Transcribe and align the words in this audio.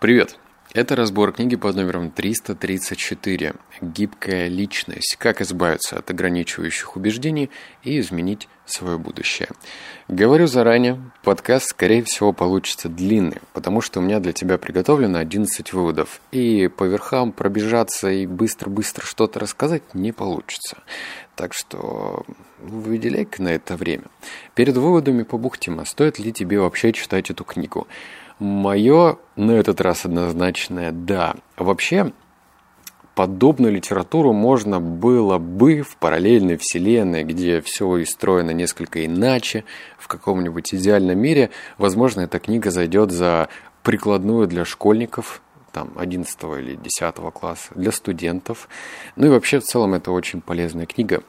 Привет! 0.00 0.38
Это 0.72 0.96
разбор 0.96 1.30
книги 1.30 1.56
под 1.56 1.76
номером 1.76 2.10
334 2.10 3.52
«Гибкая 3.82 4.48
личность. 4.48 5.16
Как 5.18 5.42
избавиться 5.42 5.98
от 5.98 6.10
ограничивающих 6.10 6.96
убеждений 6.96 7.50
и 7.84 8.00
изменить 8.00 8.48
свое 8.64 8.96
будущее». 8.96 9.50
Говорю 10.08 10.46
заранее, 10.46 10.98
подкаст, 11.22 11.68
скорее 11.68 12.02
всего, 12.02 12.32
получится 12.32 12.88
длинный, 12.88 13.42
потому 13.52 13.82
что 13.82 14.00
у 14.00 14.02
меня 14.02 14.20
для 14.20 14.32
тебя 14.32 14.56
приготовлено 14.56 15.18
11 15.18 15.70
выводов, 15.74 16.22
и 16.32 16.68
по 16.68 16.84
верхам 16.84 17.30
пробежаться 17.30 18.08
и 18.08 18.26
быстро-быстро 18.26 19.04
что-то 19.04 19.38
рассказать 19.38 19.82
не 19.92 20.12
получится. 20.12 20.78
Так 21.36 21.52
что 21.52 22.24
выделяй-ка 22.58 23.42
на 23.42 23.48
это 23.48 23.76
время. 23.76 24.04
Перед 24.54 24.78
выводами 24.78 25.24
побухтим, 25.24 25.78
а 25.78 25.84
стоит 25.84 26.18
ли 26.18 26.32
тебе 26.32 26.58
вообще 26.58 26.94
читать 26.94 27.28
эту 27.28 27.44
книгу– 27.44 27.86
Мое 28.40 29.18
на 29.36 29.52
этот 29.52 29.82
раз 29.82 30.06
однозначное 30.06 30.92
«да». 30.92 31.36
Вообще, 31.58 32.12
подобную 33.14 33.74
литературу 33.74 34.32
можно 34.32 34.80
было 34.80 35.36
бы 35.36 35.82
в 35.82 35.96
параллельной 35.98 36.56
вселенной, 36.56 37.22
где 37.22 37.60
все 37.60 37.86
устроено 37.86 38.52
несколько 38.52 39.04
иначе, 39.04 39.64
в 39.98 40.08
каком-нибудь 40.08 40.72
идеальном 40.74 41.18
мире, 41.18 41.50
возможно, 41.76 42.22
эта 42.22 42.38
книга 42.38 42.70
зайдет 42.70 43.10
за 43.10 43.50
прикладную 43.82 44.46
для 44.46 44.64
школьников, 44.64 45.42
там, 45.70 45.92
11 45.96 46.42
или 46.58 46.76
10 46.76 47.14
класса, 47.34 47.72
для 47.74 47.92
студентов. 47.92 48.70
Ну 49.16 49.26
и 49.26 49.28
вообще, 49.28 49.60
в 49.60 49.64
целом, 49.64 49.92
это 49.92 50.12
очень 50.12 50.40
полезная 50.40 50.86
книга. 50.86 51.22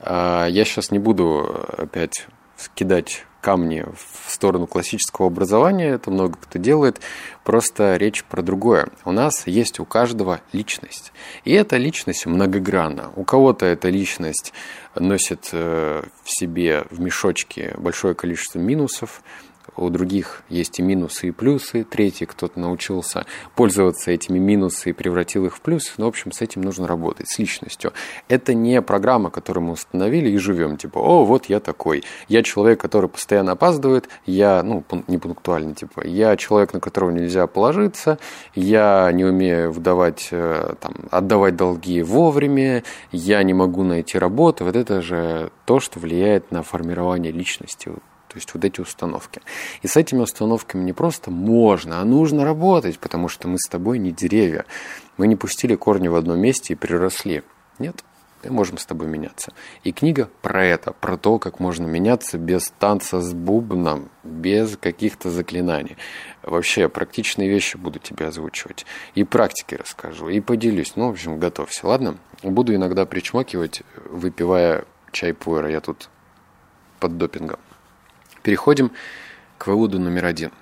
А, 0.00 0.46
я 0.46 0.64
сейчас 0.64 0.90
не 0.90 0.98
буду 0.98 1.66
опять 1.76 2.26
кидать 2.74 3.26
камни 3.44 3.84
в 3.94 4.32
сторону 4.32 4.66
классического 4.66 5.26
образования, 5.26 5.90
это 5.90 6.10
много 6.10 6.38
кто 6.40 6.58
делает, 6.58 7.02
просто 7.44 7.96
речь 7.98 8.24
про 8.24 8.40
другое. 8.40 8.88
У 9.04 9.12
нас 9.12 9.46
есть 9.46 9.80
у 9.80 9.84
каждого 9.84 10.40
личность, 10.54 11.12
и 11.44 11.52
эта 11.52 11.76
личность 11.76 12.24
многогранна. 12.24 13.10
У 13.16 13.24
кого-то 13.24 13.66
эта 13.66 13.90
личность 13.90 14.54
носит 14.94 15.50
э, 15.52 16.02
в 16.22 16.30
себе 16.30 16.86
в 16.90 17.00
мешочке 17.00 17.74
большое 17.76 18.14
количество 18.14 18.58
минусов, 18.58 19.22
у 19.76 19.88
других 19.90 20.42
есть 20.48 20.78
и 20.78 20.82
минусы, 20.82 21.28
и 21.28 21.30
плюсы, 21.30 21.84
третий 21.84 22.26
кто-то 22.26 22.58
научился 22.58 23.26
пользоваться 23.54 24.10
этими 24.10 24.38
минусами 24.38 24.90
и 24.90 24.94
превратил 24.94 25.46
их 25.46 25.56
в 25.56 25.60
плюсы, 25.60 25.92
но, 25.96 26.06
в 26.06 26.08
общем, 26.08 26.32
с 26.32 26.40
этим 26.40 26.62
нужно 26.62 26.86
работать, 26.86 27.28
с 27.28 27.38
личностью. 27.38 27.92
Это 28.28 28.54
не 28.54 28.80
программа, 28.82 29.30
которую 29.30 29.64
мы 29.64 29.72
установили 29.72 30.30
и 30.30 30.36
живем, 30.36 30.76
типа, 30.76 30.98
о, 30.98 31.24
вот 31.24 31.46
я 31.46 31.60
такой, 31.60 32.04
я 32.28 32.42
человек, 32.42 32.80
который 32.80 33.08
постоянно 33.08 33.52
опаздывает, 33.52 34.08
я, 34.26 34.62
ну, 34.62 34.84
не 35.08 35.18
пунктуальный, 35.18 35.74
типа, 35.74 36.06
я 36.06 36.36
человек, 36.36 36.72
на 36.72 36.80
которого 36.80 37.10
нельзя 37.10 37.46
положиться, 37.46 38.18
я 38.54 39.10
не 39.12 39.24
умею 39.24 39.72
выдавать, 39.72 40.28
э, 40.30 40.74
там, 40.80 40.94
отдавать 41.10 41.56
долги 41.56 42.02
вовремя, 42.02 42.82
я 43.12 43.42
не 43.42 43.54
могу 43.54 43.82
найти 43.82 44.18
работу, 44.18 44.64
вот 44.64 44.76
это 44.76 45.02
же 45.02 45.50
то, 45.64 45.80
что 45.80 45.98
влияет 45.98 46.50
на 46.50 46.62
формирование 46.62 47.32
личности, 47.32 47.90
то 48.34 48.38
есть 48.38 48.52
вот 48.52 48.64
эти 48.64 48.80
установки. 48.80 49.40
И 49.82 49.86
с 49.86 49.96
этими 49.96 50.18
установками 50.18 50.82
не 50.82 50.92
просто 50.92 51.30
можно, 51.30 52.00
а 52.00 52.04
нужно 52.04 52.44
работать, 52.44 52.98
потому 52.98 53.28
что 53.28 53.46
мы 53.46 53.58
с 53.60 53.68
тобой 53.68 54.00
не 54.00 54.10
деревья. 54.10 54.64
Мы 55.16 55.28
не 55.28 55.36
пустили 55.36 55.76
корни 55.76 56.08
в 56.08 56.16
одном 56.16 56.40
месте 56.40 56.72
и 56.72 56.76
приросли. 56.76 57.44
Нет, 57.78 58.02
мы 58.42 58.50
можем 58.50 58.78
с 58.78 58.86
тобой 58.86 59.06
меняться. 59.06 59.52
И 59.84 59.92
книга 59.92 60.28
про 60.42 60.64
это, 60.64 60.90
про 60.90 61.16
то, 61.16 61.38
как 61.38 61.60
можно 61.60 61.86
меняться 61.86 62.36
без 62.36 62.72
танца 62.76 63.20
с 63.20 63.32
бубном, 63.32 64.10
без 64.24 64.76
каких-то 64.78 65.30
заклинаний. 65.30 65.96
Вообще, 66.42 66.88
практичные 66.88 67.48
вещи 67.48 67.76
буду 67.76 68.00
тебе 68.00 68.26
озвучивать. 68.26 68.84
И 69.14 69.22
практики 69.22 69.76
расскажу, 69.76 70.28
и 70.28 70.40
поделюсь. 70.40 70.94
Ну, 70.96 71.06
в 71.06 71.12
общем, 71.12 71.38
готовься, 71.38 71.86
ладно? 71.86 72.18
Буду 72.42 72.74
иногда 72.74 73.06
причмокивать, 73.06 73.82
выпивая 74.10 74.86
чай 75.12 75.32
пуэра. 75.34 75.70
Я 75.70 75.80
тут 75.80 76.08
под 76.98 77.16
допингом. 77.16 77.60
Переходим 78.44 78.92
к 79.56 79.68
выводу 79.68 79.98
номер 79.98 80.26
один. 80.26 80.52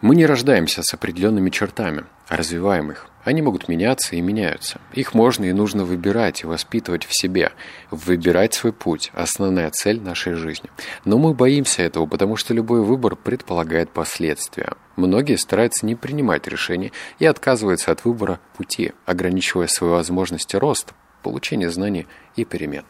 Мы 0.00 0.16
не 0.16 0.24
рождаемся 0.24 0.82
с 0.82 0.94
определенными 0.94 1.50
чертами, 1.50 2.04
а 2.28 2.36
развиваем 2.36 2.90
их. 2.90 3.06
Они 3.24 3.42
могут 3.42 3.68
меняться 3.68 4.16
и 4.16 4.22
меняются. 4.22 4.80
Их 4.92 5.12
можно 5.12 5.44
и 5.44 5.52
нужно 5.52 5.84
выбирать 5.84 6.42
и 6.42 6.46
воспитывать 6.46 7.04
в 7.04 7.14
себе. 7.14 7.52
Выбирать 7.90 8.54
свой 8.54 8.72
путь– 8.72 9.10
основная 9.14 9.70
цель 9.70 10.00
нашей 10.00 10.32
жизни. 10.32 10.70
Но 11.04 11.18
мы 11.18 11.34
боимся 11.34 11.82
этого, 11.82 12.06
потому 12.06 12.36
что 12.36 12.54
любой 12.54 12.80
выбор 12.80 13.16
предполагает 13.16 13.90
последствия. 13.90 14.72
Многие 14.96 15.36
стараются 15.36 15.84
не 15.84 15.94
принимать 15.94 16.48
решений 16.48 16.92
и 17.18 17.26
отказываются 17.26 17.92
от 17.92 18.04
выбора 18.06 18.40
пути, 18.56 18.92
ограничивая 19.04 19.66
свои 19.66 19.90
возможности 19.90 20.56
роста, 20.56 20.94
получения 21.24 21.70
знаний 21.70 22.06
и 22.36 22.44
перемен. 22.44 22.84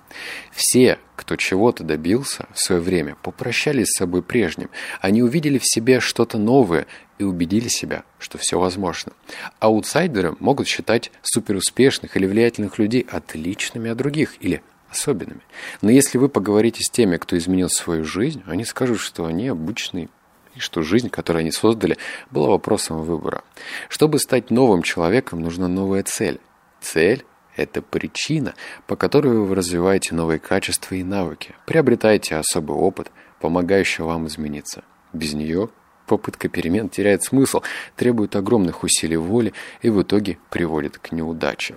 Все, 0.52 0.98
кто 1.16 1.36
чего-то 1.36 1.84
добился 1.84 2.46
в 2.52 2.60
свое 2.60 2.80
время, 2.82 3.16
попрощались 3.22 3.86
с 3.86 3.98
собой 3.98 4.22
прежним. 4.22 4.68
Они 5.00 5.22
увидели 5.22 5.58
в 5.58 5.64
себе 5.64 6.00
что-то 6.00 6.36
новое 6.36 6.86
и 7.18 7.24
убедили 7.24 7.68
себя, 7.68 8.02
что 8.18 8.36
все 8.36 8.58
возможно. 8.58 9.12
Аутсайдеры 9.60 10.36
могут 10.40 10.66
считать 10.66 11.12
суперуспешных 11.22 12.16
или 12.16 12.26
влиятельных 12.26 12.78
людей 12.78 13.06
отличными 13.08 13.90
от 13.90 13.96
других 13.96 14.34
или 14.40 14.60
особенными. 14.90 15.40
Но 15.80 15.90
если 15.90 16.18
вы 16.18 16.28
поговорите 16.28 16.82
с 16.82 16.90
теми, 16.90 17.16
кто 17.16 17.38
изменил 17.38 17.68
свою 17.68 18.04
жизнь, 18.04 18.42
они 18.46 18.64
скажут, 18.64 18.98
что 18.98 19.26
они 19.26 19.48
обычные 19.48 20.08
и 20.56 20.60
что 20.60 20.82
жизнь, 20.82 21.08
которую 21.08 21.40
они 21.40 21.52
создали, 21.52 21.96
была 22.30 22.48
вопросом 22.48 23.02
выбора. 23.02 23.42
Чтобы 23.88 24.18
стать 24.18 24.50
новым 24.50 24.82
человеком, 24.82 25.40
нужна 25.40 25.68
новая 25.68 26.02
цель. 26.02 26.40
Цель 26.80 27.24
это 27.56 27.82
причина, 27.82 28.54
по 28.87 28.97
которой 28.97 29.38
вы 29.38 29.54
развиваете 29.54 30.15
новые 30.15 30.38
качества 30.38 30.94
и 30.94 31.03
навыки, 31.03 31.54
приобретаете 31.66 32.37
особый 32.37 32.76
опыт, 32.76 33.10
помогающий 33.41 34.04
вам 34.04 34.26
измениться. 34.26 34.84
Без 35.12 35.34
нее 35.34 35.70
попытка 36.06 36.48
перемен 36.48 36.88
теряет 36.88 37.22
смысл, 37.22 37.62
требует 37.97 38.37
огромных 38.37 38.82
усилий 38.82 39.16
воли 39.16 39.53
и 39.82 39.91
в 39.91 40.03
итоге 40.03 40.38
приводит 40.50 40.98
к 40.98 41.12
неудаче. 41.12 41.76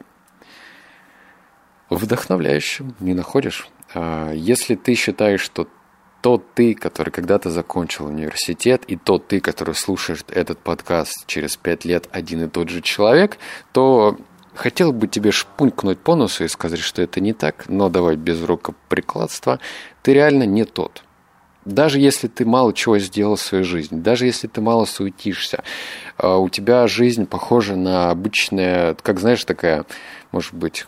Вдохновляющим 1.90 2.96
не 3.00 3.14
находишь? 3.14 3.70
А, 3.94 4.32
если 4.34 4.76
ты 4.76 4.96
считаешь, 4.96 5.42
что 5.42 5.68
тот 6.22 6.54
ты, 6.54 6.74
который 6.74 7.12
когда-то 7.12 7.50
закончил 7.50 8.08
университет, 8.08 8.84
и 8.88 8.98
тот 8.98 9.28
ты, 9.28 9.40
который 9.40 9.76
слушает 9.76 10.26
этот 10.30 10.60
подкаст 10.60 11.26
через 11.28 11.56
пять 11.56 11.86
лет 11.86 12.10
один 12.12 12.44
и 12.44 12.50
тот 12.50 12.70
же 12.70 12.82
человек, 12.82 13.38
то 13.72 14.18
Хотел 14.58 14.92
бы 14.92 15.08
тебе 15.08 15.32
шпунькнуть 15.32 16.00
по 16.00 16.16
носу 16.16 16.44
и 16.44 16.48
сказать, 16.48 16.80
что 16.80 17.04
это 17.04 17.20
не 17.22 17.34
так, 17.34 17.66
но 17.70 17.90
давай 17.90 18.16
без 18.16 18.42
рукоприкладства. 18.42 19.60
Ты 20.02 20.16
реально 20.16 20.48
не 20.48 20.66
тот. 20.66 21.04
Даже 21.64 22.00
если 22.00 22.28
ты 22.28 22.44
мало 22.44 22.74
чего 22.74 22.98
сделал 22.98 23.36
в 23.36 23.42
своей 23.42 23.64
жизни, 23.64 24.00
даже 24.00 24.26
если 24.26 24.48
ты 24.48 24.60
мало 24.60 24.86
суетишься, 24.86 25.64
а, 26.18 26.38
у 26.38 26.50
тебя 26.50 26.88
жизнь 26.88 27.28
похожа 27.28 27.76
на 27.76 28.10
обычная, 28.10 28.96
как 28.96 29.20
знаешь, 29.20 29.46
такая, 29.46 29.86
может 30.32 30.56
быть, 30.56 30.88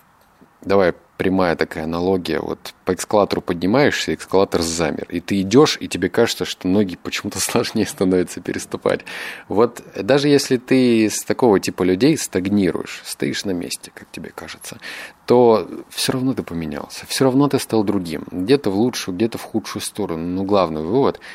давай 0.61 0.93
прямая 1.19 1.57
такая 1.57 1.83
аналогия. 1.83 2.39
Вот 2.39 2.73
по 2.85 2.93
эскалатору 2.93 3.41
поднимаешься, 3.41 4.15
эскалатор 4.15 4.61
замер. 4.61 5.05
И 5.09 5.19
ты 5.19 5.41
идешь, 5.41 5.77
и 5.81 5.89
тебе 5.89 6.07
кажется, 6.07 6.45
что 6.45 6.69
ноги 6.69 6.95
почему-то 6.95 7.39
сложнее 7.41 7.85
становятся 7.85 8.39
переступать. 8.39 9.01
Вот 9.49 9.83
даже 10.01 10.29
если 10.29 10.55
ты 10.55 11.09
с 11.09 11.23
такого 11.23 11.59
типа 11.59 11.83
людей 11.83 12.17
стагнируешь, 12.17 13.01
стоишь 13.03 13.43
на 13.43 13.51
месте, 13.51 13.91
как 13.93 14.09
тебе 14.09 14.31
кажется, 14.33 14.79
то 15.25 15.69
все 15.89 16.13
равно 16.13 16.33
ты 16.33 16.41
поменялся. 16.41 17.05
Все 17.05 17.25
равно 17.25 17.49
ты 17.49 17.59
стал 17.59 17.83
другим. 17.83 18.23
Где-то 18.31 18.71
в 18.71 18.75
лучшую, 18.75 19.13
где-то 19.15 19.37
в 19.37 19.43
худшую 19.43 19.81
сторону. 19.81 20.25
Но 20.25 20.43
главный 20.43 20.83
вывод– 20.83 21.19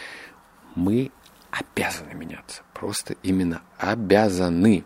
мы 0.74 1.12
обязаны 1.50 2.14
меняться. 2.14 2.62
Просто 2.72 3.16
именно 3.22 3.60
обязаны. 3.76 4.84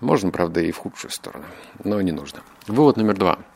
Можно, 0.00 0.30
правда, 0.30 0.60
и 0.60 0.70
в 0.70 0.76
худшую 0.76 1.10
сторону, 1.10 1.46
но 1.82 2.00
не 2.02 2.12
нужно. 2.12 2.42
Вывод 2.68 2.98
номер 2.98 3.16
два– 3.16 3.38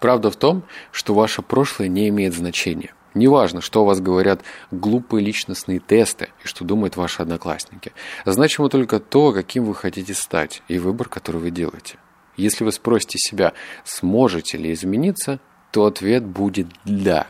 Правда 0.00 0.30
в 0.30 0.36
том, 0.36 0.62
что 0.92 1.14
ваше 1.14 1.42
прошлое 1.42 1.88
не 1.88 2.08
имеет 2.08 2.34
значения. 2.34 2.92
Неважно, 3.14 3.62
что 3.62 3.82
у 3.82 3.86
вас 3.86 4.00
говорят 4.00 4.42
глупые 4.70 5.24
личностные 5.24 5.78
тесты 5.78 6.28
и 6.44 6.46
что 6.46 6.64
думают 6.64 6.96
ваши 6.96 7.22
одноклассники. 7.22 7.92
Значимо 8.26 8.68
только 8.68 9.00
то, 9.00 9.32
каким 9.32 9.64
вы 9.64 9.74
хотите 9.74 10.12
стать 10.12 10.62
и 10.68 10.78
выбор, 10.78 11.08
который 11.08 11.40
вы 11.40 11.50
делаете. 11.50 11.96
Если 12.36 12.62
вы 12.62 12.72
спросите 12.72 13.18
себя, 13.18 13.54
сможете 13.84 14.58
ли 14.58 14.70
измениться, 14.72 15.40
то 15.72 15.86
ответ 15.86 16.24
будет 16.24 16.68
«да». 16.84 17.26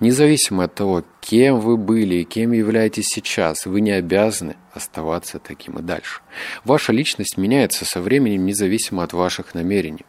Независимо 0.00 0.64
от 0.64 0.74
того, 0.74 1.04
кем 1.20 1.60
вы 1.60 1.76
были 1.76 2.16
и 2.16 2.24
кем 2.24 2.52
являетесь 2.52 3.06
сейчас, 3.06 3.66
вы 3.66 3.80
не 3.80 3.92
обязаны 3.92 4.56
оставаться 4.72 5.38
таким 5.38 5.78
и 5.78 5.82
дальше. 5.82 6.20
Ваша 6.64 6.92
личность 6.92 7.36
меняется 7.36 7.84
со 7.84 8.00
временем 8.00 8.44
независимо 8.44 9.02
от 9.02 9.12
ваших 9.12 9.54
намерений. 9.54 10.04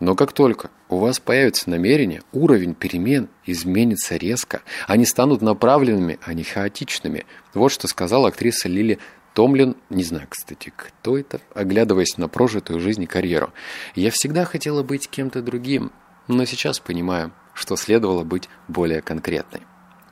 Но 0.00 0.14
как 0.14 0.32
только 0.32 0.70
у 0.88 0.98
вас 0.98 1.20
появится 1.20 1.70
намерение, 1.70 2.22
уровень 2.32 2.74
перемен 2.74 3.28
изменится 3.46 4.16
резко. 4.16 4.62
Они 4.86 5.04
станут 5.04 5.42
направленными, 5.42 6.18
а 6.24 6.34
не 6.34 6.44
хаотичными. 6.44 7.26
Вот 7.54 7.70
что 7.70 7.86
сказала 7.88 8.28
актриса 8.28 8.68
Лили 8.68 8.98
Томлин, 9.34 9.76
не 9.88 10.02
знаю, 10.02 10.26
кстати, 10.28 10.72
кто 10.74 11.16
это, 11.16 11.40
оглядываясь 11.54 12.16
на 12.16 12.28
прожитую 12.28 12.80
жизнь 12.80 13.04
и 13.04 13.06
карьеру. 13.06 13.52
Я 13.94 14.10
всегда 14.10 14.44
хотела 14.44 14.82
быть 14.82 15.08
кем-то 15.08 15.42
другим, 15.42 15.92
но 16.26 16.44
сейчас 16.44 16.80
понимаю, 16.80 17.32
что 17.58 17.76
следовало 17.76 18.22
быть 18.22 18.48
более 18.68 19.02
конкретной. 19.02 19.62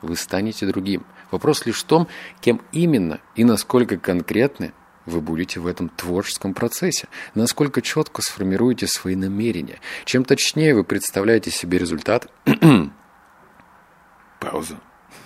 Вы 0.01 0.15
станете 0.15 0.65
другим. 0.67 1.05
Вопрос 1.31 1.65
лишь 1.65 1.79
в 1.79 1.85
том, 1.85 2.07
кем 2.41 2.61
именно 2.71 3.19
и 3.35 3.43
насколько 3.43 3.97
конкретны 3.97 4.73
вы 5.05 5.21
будете 5.21 5.61
в 5.61 5.67
этом 5.67 5.87
творческом 5.89 6.53
процессе, 6.53 7.07
насколько 7.33 7.81
четко 7.81 8.21
сформируете 8.21 8.87
свои 8.87 9.15
намерения. 9.15 9.79
Чем 10.03 10.25
точнее 10.25 10.75
вы 10.75 10.83
представляете 10.83 11.49
себе 11.49 11.77
результат, 11.77 12.27
пауза, 14.39 14.77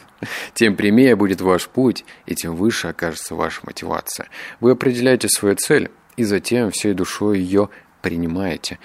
тем 0.54 0.76
прямее 0.76 1.16
будет 1.16 1.42
ваш 1.42 1.68
путь, 1.68 2.06
и 2.28 2.36
тем 2.36 2.56
выше 2.56 2.88
окажется 2.88 3.34
ваша 3.34 3.62
мотивация. 3.64 4.28
Вы 4.60 4.72
определяете 4.72 5.28
свою 5.28 5.56
цель, 5.56 5.90
и 6.18 6.24
затем 6.24 6.70
всей 6.70 6.94
душой 6.94 7.40
ее 7.40 7.70
принимаете, 8.04 8.78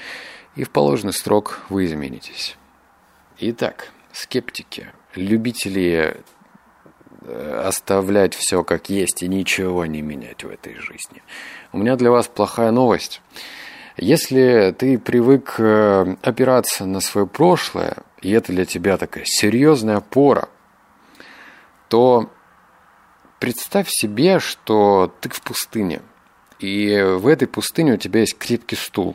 и 0.55 0.65
в 0.65 0.71
положенный 0.71 1.12
срок 1.12 1.61
вы 1.69 1.85
изменитесь. 1.85 2.56
Итак, 3.38 3.91
скептики, 4.12 4.93
любители 5.15 6.17
э, 7.21 7.62
оставлять 7.67 8.35
все 8.35 8.65
как 8.65 8.88
есть 8.88 9.23
и 9.23 9.29
ничего 9.29 9.85
не 9.85 10.00
менять 10.00 10.43
в 10.43 10.49
этой 10.49 10.75
жизни. 10.77 11.23
У 11.71 11.79
меня 11.79 11.97
для 11.97 12.11
вас 12.11 12.29
плохая 12.29 12.71
новость. 12.71 13.21
Если 13.99 14.75
ты 14.79 14.99
привык 14.99 15.56
э, 15.59 16.17
опираться 16.23 16.87
на 16.87 17.00
свое 17.00 17.27
прошлое, 17.27 17.99
и 18.23 18.31
это 18.31 18.53
для 18.53 18.65
тебя 18.65 18.97
такая 18.97 19.25
серьезная 19.27 19.99
опора, 19.99 20.49
то 21.88 22.31
представь 23.38 23.88
себе, 23.91 24.38
что 24.38 25.15
ты 25.21 25.29
в 25.29 25.43
пустыне, 25.43 26.00
и 26.59 27.03
в 27.03 27.27
этой 27.27 27.47
пустыне 27.47 27.93
у 27.93 27.99
тебя 27.99 28.21
есть 28.21 28.38
крепкий 28.38 28.77
стул. 28.77 29.15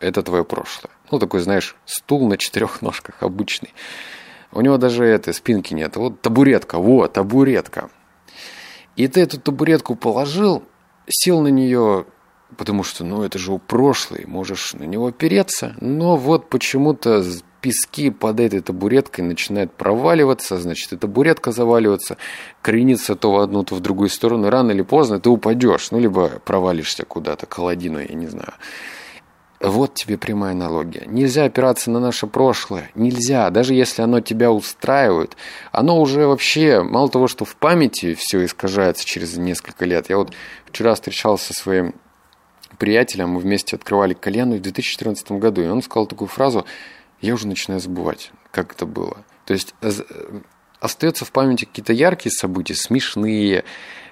Это 0.00 0.24
твое 0.24 0.44
прошлое. 0.44 0.90
Ну, 1.12 1.18
такой, 1.18 1.40
знаешь, 1.40 1.76
стул 1.84 2.26
на 2.26 2.38
четырех 2.38 2.80
ножках, 2.80 3.16
обычный. 3.20 3.74
У 4.50 4.62
него 4.62 4.78
даже 4.78 5.04
этой 5.04 5.34
спинки 5.34 5.74
нет. 5.74 5.96
Вот 5.96 6.22
табуретка, 6.22 6.78
вот, 6.78 7.12
табуретка. 7.12 7.90
И 8.96 9.06
ты 9.08 9.20
эту 9.20 9.38
табуретку 9.38 9.94
положил, 9.94 10.62
сел 11.06 11.42
на 11.42 11.48
нее, 11.48 12.06
потому 12.56 12.82
что, 12.82 13.04
ну, 13.04 13.22
это 13.22 13.38
же 13.38 13.52
у 13.52 13.58
прошлый, 13.58 14.24
можешь 14.26 14.72
на 14.72 14.84
него 14.84 15.08
опереться. 15.08 15.76
Но 15.82 16.16
вот 16.16 16.48
почему-то 16.48 17.22
пески 17.60 18.10
под 18.10 18.40
этой 18.40 18.60
табуреткой 18.60 19.26
начинают 19.26 19.70
проваливаться, 19.74 20.56
значит, 20.56 20.94
эта 20.94 21.02
табуретка 21.02 21.52
заваливаться, 21.52 22.16
кренится 22.62 23.16
то 23.16 23.32
в 23.32 23.38
одну, 23.38 23.64
то 23.64 23.74
в 23.74 23.80
другую 23.80 24.08
сторону. 24.08 24.48
Рано 24.48 24.70
или 24.70 24.82
поздно 24.82 25.20
ты 25.20 25.28
упадешь, 25.28 25.90
ну, 25.90 25.98
либо 25.98 26.30
провалишься 26.44 27.04
куда-то, 27.04 27.44
к 27.44 27.52
холодину, 27.52 27.98
я 27.98 28.14
не 28.14 28.28
знаю. 28.28 28.54
Вот 29.62 29.94
тебе 29.94 30.18
прямая 30.18 30.52
аналогия. 30.52 31.04
Нельзя 31.06 31.44
опираться 31.44 31.88
на 31.90 32.00
наше 32.00 32.26
прошлое. 32.26 32.90
Нельзя. 32.96 33.48
Даже 33.50 33.74
если 33.74 34.02
оно 34.02 34.20
тебя 34.20 34.50
устраивает, 34.50 35.36
оно 35.70 36.00
уже 36.00 36.26
вообще, 36.26 36.82
мало 36.82 37.08
того, 37.08 37.28
что 37.28 37.44
в 37.44 37.54
памяти 37.54 38.14
все 38.14 38.44
искажается 38.44 39.04
через 39.04 39.36
несколько 39.36 39.84
лет. 39.84 40.10
Я 40.10 40.16
вот 40.16 40.32
вчера 40.66 40.94
встречался 40.94 41.54
со 41.54 41.60
своим 41.60 41.94
приятелем, 42.78 43.30
мы 43.30 43.40
вместе 43.40 43.76
открывали 43.76 44.14
кальяну 44.14 44.56
в 44.56 44.60
2014 44.60 45.30
году, 45.32 45.62
и 45.62 45.68
он 45.68 45.80
сказал 45.82 46.06
такую 46.06 46.26
фразу, 46.26 46.66
я 47.20 47.34
уже 47.34 47.46
начинаю 47.46 47.80
забывать, 47.80 48.32
как 48.50 48.72
это 48.72 48.84
было. 48.86 49.18
То 49.44 49.52
есть 49.52 49.76
э, 49.80 49.90
остаются 50.82 51.24
в 51.24 51.32
памяти 51.32 51.64
какие-то 51.64 51.92
яркие 51.92 52.32
события, 52.32 52.74
смешные, 52.74 53.64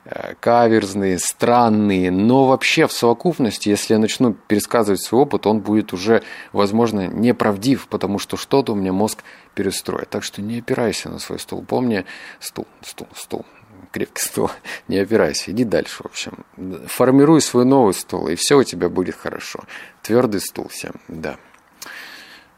Э, 0.06 0.34
каверзные, 0.40 1.18
странные, 1.18 2.10
но 2.10 2.46
вообще 2.46 2.86
в 2.86 2.92
совокупности, 2.92 3.68
если 3.68 3.92
я 3.92 4.00
начну 4.00 4.32
пересказывать 4.32 5.02
свой 5.02 5.22
опыт, 5.22 5.46
он 5.46 5.60
будет 5.60 5.92
уже, 5.92 6.22
возможно, 6.52 7.06
неправдив, 7.06 7.86
потому 7.86 8.18
что 8.18 8.38
что-то 8.38 8.72
у 8.72 8.76
меня 8.76 8.94
мозг 8.94 9.22
перестроит. 9.54 10.08
Так 10.08 10.24
что 10.24 10.40
не 10.40 10.60
опирайся 10.60 11.10
на 11.10 11.18
свой 11.18 11.38
стул. 11.38 11.62
Помни, 11.62 12.06
стул, 12.38 12.66
стул, 12.80 13.08
стул, 13.14 13.44
крепкий 13.92 14.22
стул, 14.22 14.50
не 14.88 14.96
опирайся, 14.96 15.50
иди 15.50 15.64
дальше, 15.64 16.02
в 16.02 16.06
общем. 16.06 16.46
Формируй 16.86 17.42
свой 17.42 17.66
новый 17.66 17.92
стул, 17.92 18.28
и 18.28 18.36
все 18.36 18.56
у 18.56 18.64
тебя 18.64 18.88
будет 18.88 19.16
хорошо. 19.16 19.64
Твердый 20.02 20.40
стул 20.40 20.68
всем, 20.68 20.94
да. 21.08 21.36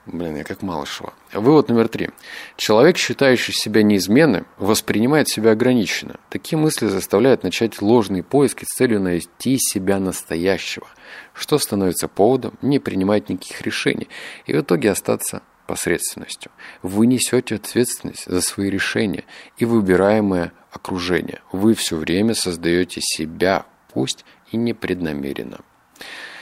Блин, 0.05 0.37
я 0.37 0.43
как 0.43 0.63
Малышева. 0.63 1.15
Вывод 1.33 1.69
номер 1.69 1.87
три. 1.87 2.11
Человек, 2.57 2.97
считающий 2.97 3.55
себя 3.55 3.85
неизменным, 3.85 4.47
воспринимает 4.59 5.29
себя 5.29 5.53
ограниченно. 5.53 6.19
Такие 6.29 6.59
мысли 6.59 6.89
заставляют 6.89 7.45
начать 7.45 7.81
ложные 7.81 8.25
поиски 8.25 8.65
с 8.65 8.77
целью 8.77 9.01
найти 9.01 9.59
себя 9.59 10.01
настоящего, 10.01 10.89
что 11.35 11.57
становится 11.59 12.09
поводом 12.09 12.59
не 12.63 12.81
принимать 12.81 13.29
никаких 13.29 13.63
решений 13.63 14.09
и 14.47 14.53
в 14.53 14.61
итоге 14.61 14.91
остаться 14.91 15.43
посредственностью. 15.69 16.51
Вы 16.83 17.07
несете 17.07 17.55
ответственность 17.55 18.27
за 18.27 18.41
свои 18.41 18.71
решения 18.71 19.25
и 19.57 19.65
выбираемое 19.65 20.53
окружение. 20.73 21.43
Вы 21.53 21.75
все 21.75 21.95
время 21.95 22.35
создаете 22.35 23.01
себя, 23.01 23.67
пусть 23.95 24.25
и 24.51 24.57
непреднамеренно. 24.57 25.61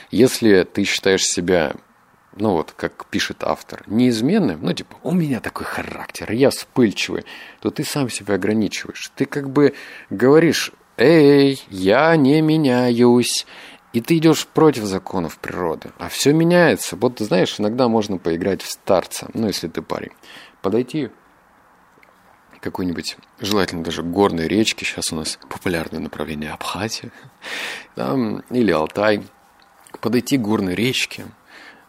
Если 0.09 0.63
ты 0.63 0.83
считаешь 0.83 1.23
себя 1.23 1.75
ну 2.35 2.51
вот, 2.51 2.71
как 2.71 3.05
пишет 3.07 3.43
автор, 3.43 3.83
неизменным, 3.87 4.59
ну 4.61 4.73
типа, 4.73 4.95
у 5.03 5.11
меня 5.11 5.39
такой 5.39 5.65
характер, 5.65 6.31
я 6.31 6.49
вспыльчивый, 6.49 7.25
то 7.59 7.71
ты 7.71 7.83
сам 7.83 8.09
себя 8.09 8.35
ограничиваешь. 8.35 9.11
Ты 9.15 9.25
как 9.25 9.49
бы 9.49 9.73
говоришь, 10.09 10.71
эй, 10.97 11.61
я 11.69 12.15
не 12.15 12.41
меняюсь, 12.41 13.45
и 13.91 13.99
ты 13.99 14.17
идешь 14.17 14.47
против 14.47 14.85
законов 14.85 15.39
природы. 15.39 15.91
А 15.97 16.07
все 16.07 16.31
меняется. 16.31 16.95
Вот, 16.95 17.19
знаешь, 17.19 17.59
иногда 17.59 17.89
можно 17.89 18.17
поиграть 18.17 18.61
в 18.61 18.71
старца, 18.71 19.29
ну, 19.33 19.47
если 19.47 19.67
ты 19.67 19.81
парень. 19.81 20.11
Подойти 20.61 21.09
какой-нибудь, 22.61 23.17
желательно 23.39 23.83
даже 23.83 24.03
горной 24.03 24.47
речки, 24.47 24.83
сейчас 24.83 25.11
у 25.11 25.15
нас 25.15 25.39
популярное 25.49 25.99
направление 25.99 26.51
Абхазия, 26.51 27.11
там, 27.95 28.43
или 28.51 28.71
Алтай, 28.71 29.23
подойти 29.99 30.37
к 30.37 30.41
горной 30.41 30.75
речке– 30.75 31.25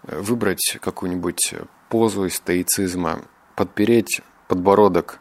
выбрать 0.02 0.78
какую-нибудь 0.80 1.54
позу 1.88 2.24
из 2.24 2.36
стоицизма, 2.36 3.22
подпереть 3.56 4.20
подбородок 4.48 5.20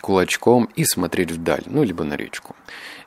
кулачком 0.00 0.68
и 0.76 0.84
смотреть 0.84 1.32
вдаль, 1.32 1.64
ну, 1.66 1.82
либо 1.82 2.04
на 2.04 2.14
речку. 2.14 2.54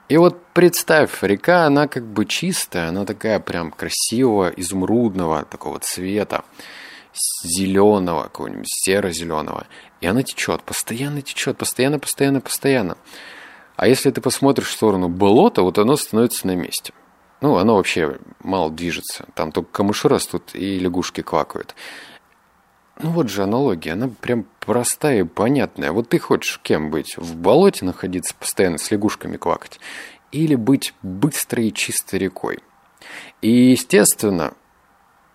И 0.10 0.18
вот 0.18 0.44
представь, 0.54 1.22
река, 1.22 1.66
она 1.66 1.88
как 1.88 2.04
бы 2.04 2.26
чистая, 2.26 2.90
она 2.90 3.06
такая 3.06 3.40
прям 3.40 3.72
красивого, 3.72 4.50
изумрудного 4.50 5.46
такого 5.46 5.80
цвета, 5.80 6.44
зеленого, 7.44 8.24
какого-нибудь 8.24 8.68
серо-зеленого. 8.68 9.68
И 10.02 10.08
она 10.08 10.24
течет, 10.24 10.64
постоянно 10.64 11.22
течет, 11.22 11.58
постоянно, 11.58 12.00
постоянно, 12.00 12.42
постоянно. 12.42 12.98
А 13.76 13.88
если 13.88 14.10
ты 14.12 14.20
посмотришь 14.20 14.70
в 14.70 14.74
сторону 14.74 15.10
болота, 15.10 15.62
вот 15.62 15.78
оно 15.78 15.96
становится 15.96 16.48
на 16.48 16.56
месте. 16.56 16.92
Ну, 17.42 17.56
оно 17.56 17.76
вообще 17.76 18.20
мало 18.44 18.70
движется. 18.70 19.26
Там 19.34 19.52
только 19.52 19.72
камыши 19.72 20.10
растут 20.10 20.54
и 20.54 20.80
лягушки 20.80 21.22
квакают. 21.22 21.76
Ну 23.02 23.12
вот 23.12 23.30
же 23.30 23.44
аналогия, 23.44 23.94
она 23.94 24.10
прям 24.10 24.46
простая 24.60 25.22
и 25.22 25.24
понятная. 25.24 25.94
Вот 25.94 26.10
ты 26.10 26.20
хочешь 26.20 26.60
кем 26.62 26.92
быть? 26.92 27.18
В 27.18 27.36
болоте 27.38 27.86
находиться, 27.86 28.36
постоянно 28.38 28.78
с 28.78 28.92
лягушками 28.92 29.38
квакать? 29.38 29.80
Или 30.34 30.56
быть 30.56 30.94
быстрой 31.02 31.70
и 31.70 31.74
чистой 31.74 32.20
рекой? 32.20 32.60
И, 33.42 33.50
естественно, 33.50 34.54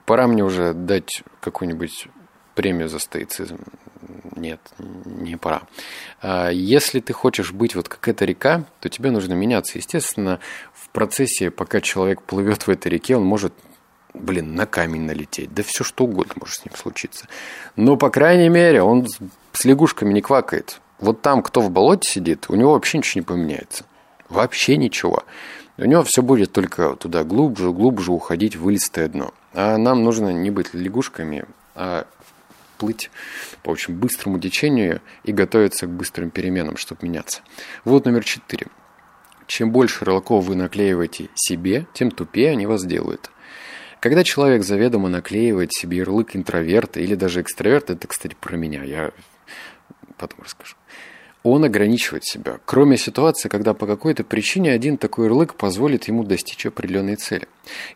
пора 0.05 0.27
мне 0.27 0.45
уже 0.45 0.75
дать 0.75 1.23
какую-нибудь 1.41 2.09
премию 2.55 2.91
за 2.91 2.99
стоицизм. 2.99 3.59
Нет, 4.37 4.61
не 4.79 5.37
пора. 5.37 5.63
А 6.21 6.51
если 6.51 7.01
ты 7.01 7.13
хочешь 7.13 7.53
быть 7.53 7.75
вот 7.75 7.89
как 7.89 8.09
эта 8.09 8.25
река, 8.25 8.65
то 8.81 8.89
тебе 8.89 9.11
нужно 9.11 9.35
меняться. 9.35 9.79
Естественно, 9.79 10.41
процессе, 10.95 11.51
пока 11.51 11.83
человек 11.83 12.23
плывет 12.23 12.67
в 12.67 12.71
этой 12.71 12.89
реке, 12.89 13.17
он 13.17 13.25
может, 13.25 13.53
блин, 14.15 14.55
на 14.55 14.65
камень 14.65 15.03
налететь. 15.03 15.53
Да 15.53 15.63
все 15.63 15.85
что 15.85 16.05
угодно 16.05 16.35
может 16.37 16.55
с 16.55 16.65
ним 16.65 16.75
случиться. 16.75 17.27
Но, 17.77 17.97
по 17.99 18.09
крайней 18.09 18.49
мере, 18.49 18.81
он 18.81 19.07
с 19.53 19.65
лягушками 19.65 20.15
не 20.15 20.23
квакает. 20.23 20.81
Вот 21.01 21.21
там, 21.21 21.43
кто 21.43 21.61
в 21.61 21.71
болоте 21.71 22.11
сидит, 22.11 22.47
у 22.49 22.55
него 22.55 22.73
вообще 22.73 22.99
ничего 22.99 23.21
не 23.21 23.27
поменяется. 23.27 23.85
Вообще 24.31 24.79
ничего. 24.79 25.25
У 25.77 25.85
него 25.85 26.05
все 26.05 26.23
будет 26.23 26.53
только 26.53 26.95
туда 26.95 27.25
глубже, 27.25 27.73
глубже 27.73 28.13
уходить 28.13 28.57
в 28.57 28.71
илистое 28.71 29.09
дно. 29.09 29.35
А 29.53 29.77
нам 29.77 30.05
нужно 30.05 30.33
не 30.33 30.51
быть 30.51 30.73
лягушками, 30.73 31.45
а 31.75 32.07
плыть 32.75 33.11
по 33.63 33.71
очень 33.71 33.95
быстрому 33.95 34.39
течению 34.39 35.01
и 35.23 35.33
готовиться 35.33 35.87
к 35.87 35.91
быстрым 35.91 36.31
переменам, 36.31 36.77
чтобы 36.77 37.07
меняться. 37.07 37.43
Вот 37.85 38.05
номер 38.05 38.25
четыре. 38.25 38.67
Чем 39.47 39.71
больше 39.71 40.05
ярлыков 40.05 40.45
вы 40.45 40.55
наклеиваете 40.55 41.29
себе, 41.35 41.87
тем 41.93 42.11
тупее 42.11 42.51
они 42.51 42.67
вас 42.67 42.85
делают. 42.85 43.31
Когда 44.01 44.23
человек 44.23 44.65
заведомо 44.65 45.09
наклеивает 45.09 45.73
себе 45.73 45.99
ярлык 45.99 46.37
интроверта 46.37 47.01
или 47.01 47.15
даже 47.15 47.41
экстраверта, 47.41 47.95
это, 47.95 48.07
кстати, 48.07 48.37
про 48.39 48.57
меня, 48.57 48.83
я 48.85 49.13
потом 50.19 50.41
расскажу. 50.43 50.77
Он 51.45 51.63
ограничивает 51.63 52.25
себя, 52.25 52.59
кроме 52.65 52.97
ситуации, 52.97 53.51
когда 53.51 53.75
по 53.75 53.87
какой-то 53.87 54.25
причине 54.25 54.73
один 54.73 54.97
такой 54.97 55.27
ярлык 55.27 55.55
позволит 55.55 56.09
ему 56.09 56.25
достичь 56.25 56.65
определенной 56.65 57.17
цели. 57.17 57.47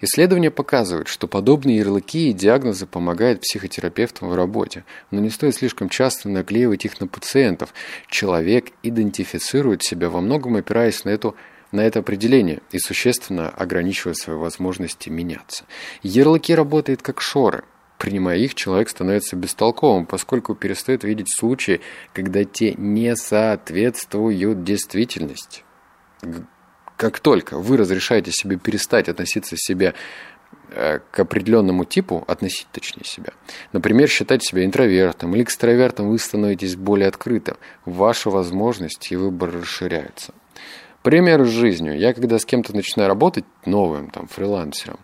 Исследования 0.02 0.50
показывают, 0.50 1.08
что 1.08 1.26
подобные 1.26 1.78
ярлыки 1.78 2.28
и 2.28 2.34
диагнозы 2.34 2.86
помогают 2.86 3.40
психотерапевтам 3.40 4.28
в 4.28 4.34
работе, 4.34 4.84
но 5.10 5.20
не 5.20 5.30
стоит 5.30 5.54
слишком 5.54 5.88
часто 5.88 6.28
наклеивать 6.28 6.84
их 6.84 7.00
на 7.00 7.06
пациентов. 7.06 7.72
Человек 8.08 8.66
идентифицирует 8.82 9.82
себя 9.82 10.10
во 10.10 10.20
многом 10.20 10.56
опираясь 10.56 11.04
на 11.04 11.08
эту 11.08 11.34
на 11.70 11.80
это 11.82 11.98
определение 11.98 12.60
и 12.70 12.78
существенно 12.78 13.50
ограничивая 13.50 14.14
свои 14.14 14.36
возможности 14.36 15.10
меняться. 15.10 15.64
Ярлыки 16.02 16.54
работают 16.54 17.02
как 17.02 17.20
шоры– 17.20 17.64
Принимая 17.98 18.38
их, 18.38 18.54
человек 18.54 18.88
становится 18.88 19.34
бестолковым, 19.34 20.06
поскольку 20.06 20.54
перестает 20.54 21.02
видеть 21.02 21.36
случаи, 21.36 21.80
когда 22.12 22.44
те 22.44 22.74
не 22.74 23.16
соответствуют 23.16 24.62
действительности. 24.62 25.64
Как 26.96 27.18
только 27.18 27.58
вы 27.58 27.76
разрешаете 27.76 28.30
себе 28.30 28.56
перестать 28.56 29.08
относиться 29.08 29.56
к 29.56 29.60
себе 29.60 29.94
э, 30.70 31.00
к 31.10 31.18
определенному 31.18 31.84
типу, 31.84 32.24
относить 32.28 32.68
точнее 32.70 33.04
себя. 33.04 33.32
Например, 33.72 34.08
считать 34.08 34.44
себя 34.44 34.64
интровертом 34.64 35.34
или 35.34 35.42
экстравертом, 35.42 36.08
вы 36.08 36.20
становитесь 36.20 36.76
более 36.76 37.08
открытым. 37.08 37.56
Ваши 37.84 38.30
возможности 38.30 39.14
и 39.14 39.16
выбор 39.16 39.50
расширяются. 39.52 40.34
Пример 41.02 41.44
с 41.44 41.48
жизнью. 41.48 41.98
Я 41.98 42.12
когда 42.12 42.38
с 42.38 42.44
кем-то 42.44 42.74
начинаю 42.74 43.08
работать, 43.08 43.44
новым 43.64 44.10
там 44.10 44.26
фрилансером, 44.26 44.98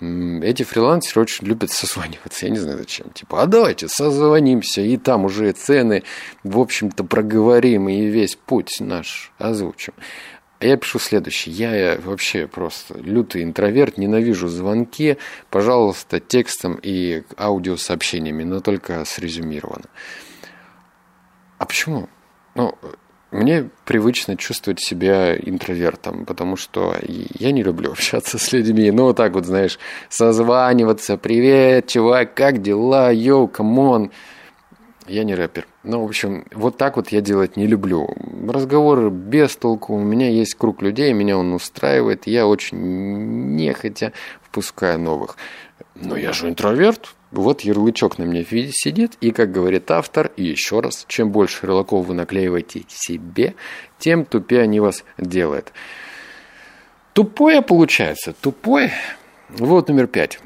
эти 0.00 0.62
фрилансеры 0.62 1.22
очень 1.22 1.46
любят 1.46 1.70
созваниваться, 1.70 2.46
я 2.46 2.52
не 2.52 2.58
знаю 2.58 2.78
зачем. 2.78 3.10
Типа, 3.10 3.42
а 3.42 3.46
давайте 3.46 3.88
созвонимся, 3.88 4.80
и 4.80 4.96
там 4.96 5.24
уже 5.24 5.52
цены, 5.52 6.04
в 6.44 6.58
общем-то, 6.58 7.04
проговорим, 7.04 7.88
и 7.88 8.06
весь 8.06 8.36
путь 8.36 8.76
наш 8.80 9.32
озвучим. 9.38 9.94
А 10.60 10.66
я 10.66 10.76
пишу 10.76 10.98
следующее. 10.98 11.54
Я 11.54 12.00
вообще 12.00 12.48
просто 12.48 12.98
лютый 12.98 13.44
интроверт, 13.44 13.96
ненавижу 13.96 14.48
звонки. 14.48 15.16
Пожалуйста, 15.50 16.18
текстом 16.18 16.78
и 16.82 17.22
аудиосообщениями, 17.36 18.42
но 18.42 18.60
только 18.60 19.04
срезюмировано. 19.04 19.86
А 21.58 21.64
почему? 21.64 22.08
Ну, 22.54 22.76
мне 23.30 23.68
привычно 23.84 24.36
чувствовать 24.36 24.80
себя 24.80 25.36
интровертом, 25.36 26.24
потому 26.24 26.56
что 26.56 26.96
я 27.02 27.52
не 27.52 27.62
люблю 27.62 27.92
общаться 27.92 28.38
с 28.38 28.52
людьми. 28.52 28.90
Ну, 28.90 29.04
вот 29.04 29.16
так 29.16 29.32
вот, 29.32 29.44
знаешь, 29.44 29.78
созваниваться, 30.08 31.18
привет, 31.18 31.88
чувак, 31.88 32.34
как 32.34 32.62
дела, 32.62 33.10
yo, 33.10 33.48
come 33.48 33.83
on. 33.83 34.10
Я 35.06 35.24
не 35.24 35.34
рэпер. 35.34 35.66
Ну, 35.84 36.02
в 36.02 36.04
общем, 36.04 36.44
вот 36.52 36.76
так 36.76 36.96
вот 36.96 37.08
я 37.08 37.22
делать 37.22 37.56
не 37.56 37.66
люблю. 37.66 38.14
Разговоры 38.46 39.10
без 39.10 39.56
толку. 39.56 39.94
У 39.94 40.00
меня 40.00 40.28
есть 40.28 40.54
круг 40.54 40.82
людей, 40.82 41.12
меня 41.14 41.38
он 41.38 41.54
устраивает. 41.54 42.26
Я 42.26 42.46
очень 42.46 43.56
нехотя 43.56 44.12
впускаю 44.42 44.98
новых. 44.98 45.36
Но 45.94 46.14
я 46.16 46.32
же 46.32 46.48
интроверт. 46.48 47.14
Вот 47.30 47.60
ярлычок 47.60 48.18
на 48.18 48.24
мне 48.24 48.44
сидит, 48.44 49.16
и, 49.20 49.32
как 49.32 49.52
говорит 49.52 49.90
автор, 49.90 50.32
и 50.36 50.44
еще 50.44 50.80
раз, 50.80 51.04
чем 51.08 51.30
больше 51.30 51.66
ярлыков 51.66 52.06
вы 52.06 52.14
наклеиваете 52.14 52.84
себе, 52.88 53.54
тем 53.98 54.24
тупее 54.24 54.62
они 54.62 54.80
вас 54.80 55.04
делают. 55.18 55.72
Тупое 57.12 57.60
получается, 57.60 58.32
тупое. 58.32 58.92
Вот 59.50 59.88
номер 59.88 60.06
пять. 60.06 60.38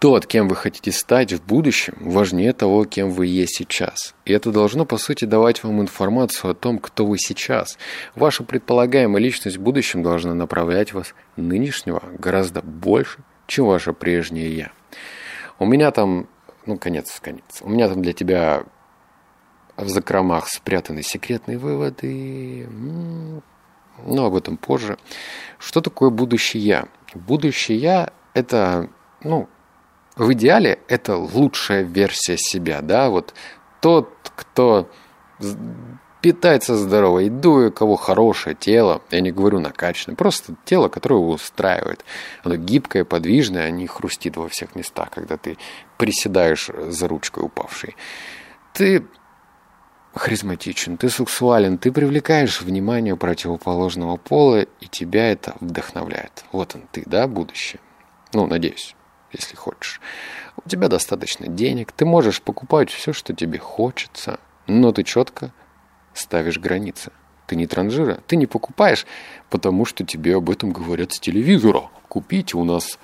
Тот, 0.00 0.26
кем 0.26 0.48
вы 0.48 0.56
хотите 0.56 0.90
стать 0.90 1.32
в 1.32 1.44
будущем, 1.44 1.94
важнее 2.00 2.52
того, 2.52 2.84
кем 2.84 3.10
вы 3.10 3.26
есть 3.28 3.54
сейчас. 3.56 4.16
И 4.24 4.32
это 4.32 4.50
должно, 4.50 4.84
по 4.84 4.96
сути, 4.96 5.26
давать 5.26 5.62
вам 5.62 5.80
информацию 5.80 6.50
о 6.50 6.54
том, 6.54 6.80
кто 6.80 7.06
вы 7.06 7.18
сейчас. 7.18 7.78
Ваша 8.16 8.42
предполагаемая 8.42 9.22
личность 9.22 9.58
в 9.58 9.60
будущем 9.60 10.02
должна 10.02 10.34
направлять 10.34 10.92
вас 10.92 11.14
нынешнего 11.36 12.02
гораздо 12.18 12.62
больше, 12.62 13.20
чем 13.46 13.66
ваше 13.66 13.92
прежнее 13.92 14.56
«я». 14.56 14.72
У 15.62 15.66
меня 15.66 15.92
там, 15.92 16.26
ну, 16.66 16.76
конец, 16.76 17.20
конец. 17.20 17.60
У 17.60 17.68
меня 17.68 17.88
там 17.88 18.02
для 18.02 18.12
тебя 18.12 18.64
в 19.76 19.88
закромах 19.88 20.48
спрятаны 20.48 21.02
секретные 21.02 21.56
выводы. 21.56 22.68
Но 24.04 24.26
об 24.26 24.34
этом 24.34 24.56
позже. 24.56 24.98
Что 25.58 25.80
такое 25.80 26.10
будущее 26.10 26.64
я? 26.64 26.88
Будущее 27.14 27.78
я– 27.78 28.12
это, 28.34 28.88
ну, 29.22 29.48
в 30.16 30.32
идеале 30.32 30.80
это 30.88 31.16
лучшая 31.16 31.82
версия 31.82 32.36
себя, 32.36 32.80
да, 32.82 33.08
вот 33.08 33.32
тот, 33.80 34.12
кто 34.34 34.90
питается 36.22 36.76
здоровой 36.76 37.24
едой, 37.26 37.68
у 37.68 37.72
кого 37.72 37.96
хорошее 37.96 38.54
тело, 38.54 39.02
я 39.10 39.20
не 39.20 39.32
говорю 39.32 39.58
накачанное, 39.58 40.16
просто 40.16 40.54
тело, 40.64 40.88
которое 40.88 41.16
его 41.16 41.32
устраивает. 41.32 42.04
Оно 42.44 42.54
гибкое, 42.56 43.04
подвижное, 43.04 43.66
а 43.66 43.70
не 43.70 43.88
хрустит 43.88 44.36
во 44.36 44.48
всех 44.48 44.76
местах, 44.76 45.10
когда 45.10 45.36
ты 45.36 45.58
приседаешь 45.98 46.70
за 46.88 47.08
ручкой 47.08 47.44
упавшей. 47.44 47.96
Ты 48.72 49.04
харизматичен, 50.14 50.96
ты 50.96 51.08
сексуален, 51.08 51.76
ты 51.76 51.90
привлекаешь 51.90 52.62
внимание 52.62 53.16
противоположного 53.16 54.16
пола, 54.16 54.62
и 54.62 54.86
тебя 54.86 55.32
это 55.32 55.56
вдохновляет. 55.60 56.44
Вот 56.52 56.76
он 56.76 56.82
ты, 56.92 57.02
да, 57.04 57.26
будущее? 57.26 57.80
Ну, 58.32 58.46
надеюсь, 58.46 58.94
если 59.32 59.56
хочешь. 59.56 60.00
У 60.64 60.68
тебя 60.68 60.86
достаточно 60.86 61.48
денег, 61.48 61.90
ты 61.90 62.04
можешь 62.04 62.42
покупать 62.42 62.90
все, 62.90 63.12
что 63.12 63.34
тебе 63.34 63.58
хочется, 63.58 64.38
но 64.68 64.92
ты 64.92 65.02
четко 65.02 65.52
ставишь 66.14 66.58
границы. 66.58 67.12
Ты 67.46 67.56
не 67.56 67.66
транжира, 67.66 68.20
ты 68.26 68.36
не 68.36 68.46
покупаешь, 68.46 69.06
потому 69.50 69.84
что 69.84 70.04
тебе 70.04 70.36
об 70.36 70.48
этом 70.50 70.72
говорят 70.72 71.12
с 71.12 71.20
телевизора. 71.20 71.90
Купите 72.08 72.56
у 72.56 72.64
нас 72.64 72.98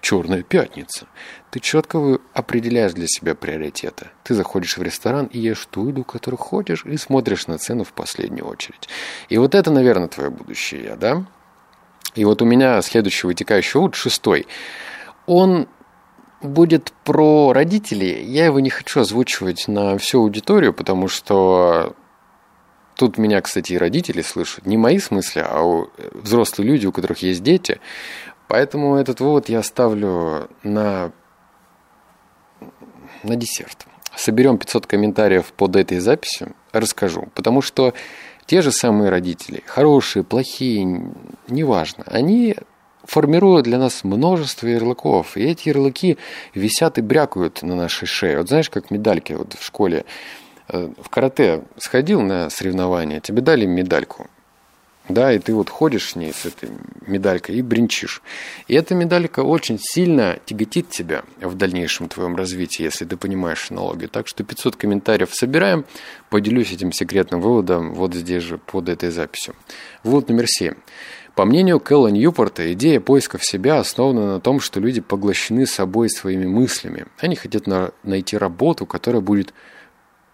черная 0.00 0.42
пятница. 0.42 1.06
Ты 1.50 1.60
четко 1.60 2.18
определяешь 2.34 2.92
для 2.92 3.06
себя 3.06 3.34
приоритеты. 3.34 4.08
Ты 4.24 4.34
заходишь 4.34 4.76
в 4.76 4.82
ресторан 4.82 5.26
и 5.26 5.38
ешь 5.38 5.66
ту 5.70 5.88
еду, 5.88 6.04
которую 6.04 6.38
хочешь, 6.38 6.84
и 6.84 6.96
смотришь 6.96 7.46
на 7.46 7.58
цену 7.58 7.84
в 7.84 7.92
последнюю 7.92 8.46
очередь. 8.46 8.88
И 9.28 9.38
вот 9.38 9.54
это, 9.54 9.70
наверное, 9.70 10.08
твое 10.08 10.30
будущее 10.30 10.84
я, 10.84 10.96
да? 10.96 11.26
И 12.14 12.24
вот 12.24 12.42
у 12.42 12.44
меня 12.44 12.80
следующий 12.82 13.26
вытекающий 13.26 13.80
вот 13.80 13.94
шестой. 13.94 14.46
Он 15.26 15.68
будет 16.40 16.92
про 17.04 17.52
родителей. 17.52 18.24
Я 18.24 18.46
его 18.46 18.60
не 18.60 18.70
хочу 18.70 19.00
озвучивать 19.00 19.68
на 19.68 19.98
всю 19.98 20.20
аудиторию, 20.20 20.72
потому 20.72 21.08
что 21.08 21.94
Тут 22.98 23.16
меня, 23.16 23.40
кстати, 23.40 23.74
и 23.74 23.78
родители 23.78 24.22
слышат. 24.22 24.66
Не 24.66 24.76
мои 24.76 24.98
смыслы, 24.98 25.42
а 25.44 25.86
взрослые 26.14 26.68
люди, 26.68 26.84
у 26.84 26.90
которых 26.90 27.22
есть 27.22 27.44
дети. 27.44 27.80
Поэтому 28.48 28.96
этот 28.96 29.20
вывод 29.20 29.48
я 29.48 29.60
оставлю 29.60 30.50
на, 30.64 31.12
на 33.22 33.36
десерт. 33.36 33.86
Соберем 34.16 34.58
500 34.58 34.88
комментариев 34.88 35.52
под 35.52 35.76
этой 35.76 36.00
записью, 36.00 36.56
расскажу. 36.72 37.28
Потому 37.36 37.62
что 37.62 37.94
те 38.46 38.62
же 38.62 38.72
самые 38.72 39.10
родители, 39.10 39.62
хорошие, 39.64 40.24
плохие, 40.24 41.12
неважно, 41.46 42.02
они 42.04 42.56
формируют 43.04 43.62
для 43.66 43.78
нас 43.78 44.02
множество 44.02 44.66
ярлыков. 44.66 45.36
И 45.36 45.44
эти 45.44 45.68
ярлыки 45.68 46.18
висят 46.52 46.98
и 46.98 47.02
брякают 47.02 47.62
на 47.62 47.76
нашей 47.76 48.06
шее. 48.06 48.38
Вот 48.38 48.48
знаешь, 48.48 48.70
как 48.70 48.90
медальки 48.90 49.34
вот 49.34 49.54
в 49.54 49.64
школе 49.64 50.04
Э, 50.04 50.47
в 50.68 51.08
карате 51.08 51.62
сходил 51.78 52.20
на 52.20 52.50
соревнования, 52.50 53.20
тебе 53.20 53.40
дали 53.40 53.66
медальку. 53.66 54.28
Да, 55.08 55.32
и 55.32 55.38
ты 55.38 55.54
вот 55.54 55.70
ходишь 55.70 56.10
с 56.10 56.16
ней, 56.16 56.34
с 56.34 56.44
этой 56.44 56.68
медалькой, 57.06 57.56
и 57.56 57.62
бренчишь. 57.62 58.20
И 58.66 58.74
эта 58.74 58.94
медалька 58.94 59.40
очень 59.40 59.78
сильно 59.80 60.38
тяготит 60.44 60.90
тебя 60.90 61.22
в 61.40 61.54
дальнейшем 61.54 62.08
твоем 62.10 62.36
развитии, 62.36 62.82
если 62.82 63.06
ты 63.06 63.16
понимаешь 63.16 63.70
аналогию. 63.70 64.10
Так 64.10 64.28
что 64.28 64.44
500 64.44 64.76
комментариев 64.76 65.34
собираем, 65.34 65.86
поделюсь 66.28 66.72
этим 66.72 66.92
секретным 66.92 67.40
выводом 67.40 67.94
вот 67.94 68.12
здесь 68.14 68.42
же 68.42 68.58
под 68.58 68.90
этой 68.90 69.08
записью. 69.08 69.54
Вывод 70.04 70.28
номер 70.28 70.46
7. 70.46 70.74
По 71.34 71.46
мнению 71.46 71.80
Кэлла 71.80 72.08
Ньюпорта, 72.08 72.70
идея 72.74 73.00
поисков 73.00 73.44
себя 73.44 73.78
основана 73.78 74.34
на 74.34 74.40
том, 74.40 74.60
что 74.60 74.78
люди 74.78 75.00
поглощены 75.00 75.64
собой 75.66 76.10
своими 76.10 76.46
мыслями. 76.46 77.06
Они 77.18 77.34
хотят 77.34 77.66
на 77.66 77.92
найти 78.02 78.36
работу, 78.36 78.84
которая 78.84 79.22
будет 79.22 79.54
Э, 79.54 79.54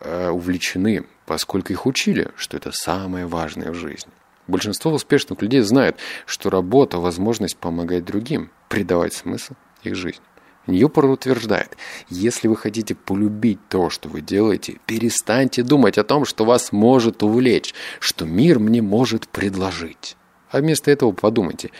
увлечены, 0.04 1.06
поскольку 1.26 1.73
их 1.73 1.87
учили, 1.87 2.30
что 2.37 2.56
это 2.56 2.73
самое 2.73 3.26
важное 3.26 3.70
в 3.70 3.75
жизни. 3.75 4.12
Большинство 4.46 4.92
успешных 4.92 5.40
людей 5.40 5.61
знают, 5.61 5.96
что 6.26 6.50
работа– 6.50 6.99
возможность 6.99 7.56
помогать 7.56 8.04
другим, 8.04 8.50
придавать 8.68 9.14
смысл 9.14 9.54
их 9.82 9.94
жизни. 9.94 10.25
Ньюпорт 10.66 11.11
утверждает, 11.11 11.76
если 12.08 12.49
вы 12.49 12.56
хотите 12.56 12.94
полюбить 12.94 13.58
то, 13.68 13.90
что 13.90 14.08
вы 14.08 14.23
делаете, 14.23 14.80
перестаньте 14.87 15.62
думать 15.62 15.99
о 15.99 16.04
том, 16.04 16.25
что 16.25 16.44
вас 16.44 16.73
может 16.73 17.23
увлечь, 17.23 17.75
что 18.00 18.25
мир 18.25 18.58
мне 18.58 18.80
может 18.80 19.28
предложить. 19.28 20.16
А 20.50 20.61
вместо 20.61 20.90
этого 20.90 21.12
подумайте, 21.12 21.70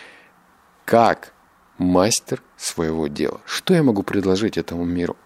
как 0.85 1.33
мастер 1.79 2.43
своего 2.57 3.09
дела, 3.09 3.41
что 3.47 3.75
я 3.75 3.83
могу 3.83 4.03
предложить 4.03 4.59
этому 4.59 4.85
миру. 4.85 5.17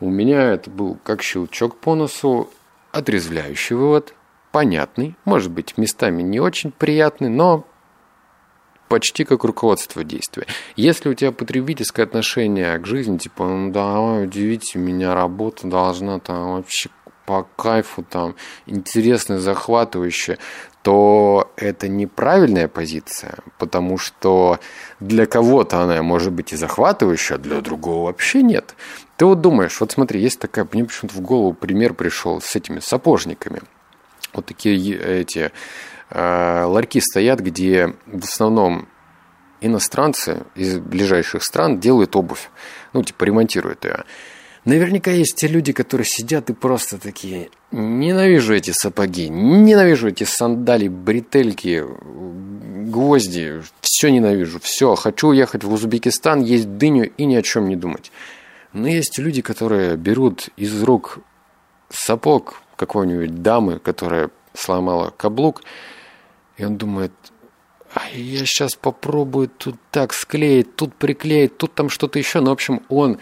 У 0.00 0.10
меня 0.10 0.52
это 0.52 0.70
был 0.70 0.98
как 1.02 1.22
щелчок 1.22 1.76
по 1.76 1.94
носу, 1.94 2.50
отрезвляющий 2.92 3.76
вывод. 3.76 4.14
понятный, 4.52 5.16
может 5.26 5.50
быть, 5.50 5.76
местами 5.76 6.22
не 6.22 6.40
очень 6.40 6.70
приятный, 6.70 7.28
но 7.28 7.66
почти 8.88 9.24
как 9.24 9.44
руководство 9.44 10.02
действия. 10.04 10.46
Если 10.76 11.08
у 11.08 11.14
тебя 11.14 11.32
потребительское 11.32 12.06
отношение 12.06 12.78
к 12.78 12.86
жизни, 12.86 13.18
типа, 13.18 13.44
ну 13.46 13.70
давай, 13.70 14.24
удивите 14.24 14.78
меня, 14.78 15.14
работа 15.14 15.66
должна 15.66 16.20
там 16.20 16.56
вообще 16.56 16.90
по 17.26 17.46
кайфу, 17.56 18.02
там, 18.02 18.36
интересно, 18.66 19.38
захватывающе, 19.38 20.38
то 20.82 21.52
это 21.56 21.88
неправильная 21.88 22.68
позиция, 22.68 23.38
потому 23.58 23.98
что 23.98 24.60
для 25.00 25.26
кого-то 25.26 25.80
она 25.80 26.00
может 26.02 26.32
быть 26.32 26.52
и 26.52 26.56
захватывающая, 26.56 27.36
а 27.36 27.40
для 27.40 27.60
другого 27.60 28.06
вообще 28.06 28.42
нет. 28.42 28.76
Ты 29.16 29.26
вот 29.26 29.40
думаешь, 29.40 29.80
вот 29.80 29.92
смотри, 29.92 30.20
есть 30.20 30.38
такая, 30.38 30.66
мне 30.72 30.84
почему-то 30.84 31.16
в 31.16 31.20
голову 31.20 31.52
пример 31.54 31.92
пришел 31.94 32.40
с 32.40 32.54
этими 32.54 32.78
сапожниками. 32.78 33.62
Вот 34.32 34.46
такие 34.46 34.96
эти 34.96 35.50
э, 36.10 36.64
ларьки 36.64 37.00
стоят, 37.00 37.40
где 37.40 37.94
в 38.06 38.24
основном 38.24 38.88
иностранцы 39.60 40.44
из 40.54 40.78
ближайших 40.78 41.42
стран 41.42 41.80
делают 41.80 42.14
обувь, 42.14 42.48
ну, 42.92 43.02
типа 43.02 43.24
ремонтируют 43.24 43.84
ее. 43.84 44.04
Наверняка 44.66 45.12
есть 45.12 45.36
те 45.36 45.46
люди, 45.46 45.72
которые 45.72 46.04
сидят 46.04 46.50
и 46.50 46.52
просто 46.52 46.98
такие, 46.98 47.50
ненавижу 47.70 48.52
эти 48.52 48.72
сапоги, 48.72 49.28
ненавижу 49.28 50.08
эти 50.08 50.24
сандали, 50.24 50.88
бретельки, 50.88 51.84
гвозди, 52.90 53.62
все 53.80 54.10
ненавижу, 54.10 54.58
все, 54.58 54.96
хочу 54.96 55.28
уехать 55.28 55.62
в 55.62 55.72
Узбекистан, 55.72 56.42
есть 56.42 56.78
дыню 56.78 57.12
и 57.16 57.26
ни 57.26 57.36
о 57.36 57.42
чем 57.42 57.68
не 57.68 57.76
думать. 57.76 58.10
Но 58.72 58.88
есть 58.88 59.18
люди, 59.18 59.40
которые 59.40 59.96
берут 59.96 60.48
из 60.56 60.82
рук 60.82 61.20
сапог 61.88 62.60
какой-нибудь 62.74 63.42
дамы, 63.42 63.78
которая 63.78 64.30
сломала 64.52 65.14
каблук, 65.16 65.62
и 66.56 66.64
он 66.64 66.76
думает, 66.76 67.12
а 67.94 68.08
я 68.12 68.40
сейчас 68.40 68.74
попробую 68.74 69.48
тут 69.48 69.76
так 69.92 70.12
склеить, 70.12 70.74
тут 70.74 70.92
приклеить, 70.96 71.56
тут 71.56 71.72
там 71.74 71.88
что-то 71.88 72.18
еще. 72.18 72.40
Ну, 72.40 72.50
в 72.50 72.54
общем, 72.54 72.82
он 72.88 73.20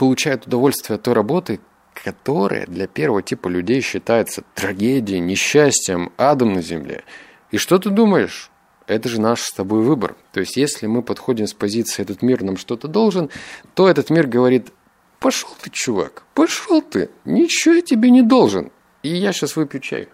получает 0.00 0.46
удовольствие 0.46 0.94
от 0.94 1.02
той 1.02 1.12
работы, 1.12 1.60
которая 1.92 2.64
для 2.64 2.86
первого 2.86 3.20
типа 3.20 3.48
людей 3.48 3.82
считается 3.82 4.44
трагедией, 4.54 5.20
несчастьем, 5.20 6.10
адом 6.16 6.54
на 6.54 6.62
земле. 6.62 7.04
И 7.50 7.58
что 7.58 7.78
ты 7.78 7.90
думаешь? 7.90 8.50
Это 8.86 9.10
же 9.10 9.20
наш 9.20 9.42
с 9.42 9.52
тобой 9.52 9.82
выбор. 9.82 10.16
То 10.32 10.40
есть, 10.40 10.56
если 10.56 10.86
мы 10.86 11.02
подходим 11.02 11.46
с 11.46 11.52
позиции 11.52 12.00
«этот 12.02 12.22
мир 12.22 12.42
нам 12.42 12.56
что-то 12.56 12.88
должен», 12.88 13.28
то 13.74 13.90
этот 13.90 14.08
мир 14.08 14.26
говорит 14.26 14.72
«пошел 15.18 15.50
ты, 15.60 15.68
чувак, 15.68 16.22
пошел 16.32 16.80
ты, 16.80 17.10
ничего 17.26 17.74
я 17.74 17.82
тебе 17.82 18.08
не 18.08 18.22
должен». 18.22 18.72
И 19.02 19.10
я 19.10 19.34
сейчас 19.34 19.54
выпью 19.54 19.82
чай. 19.82 20.08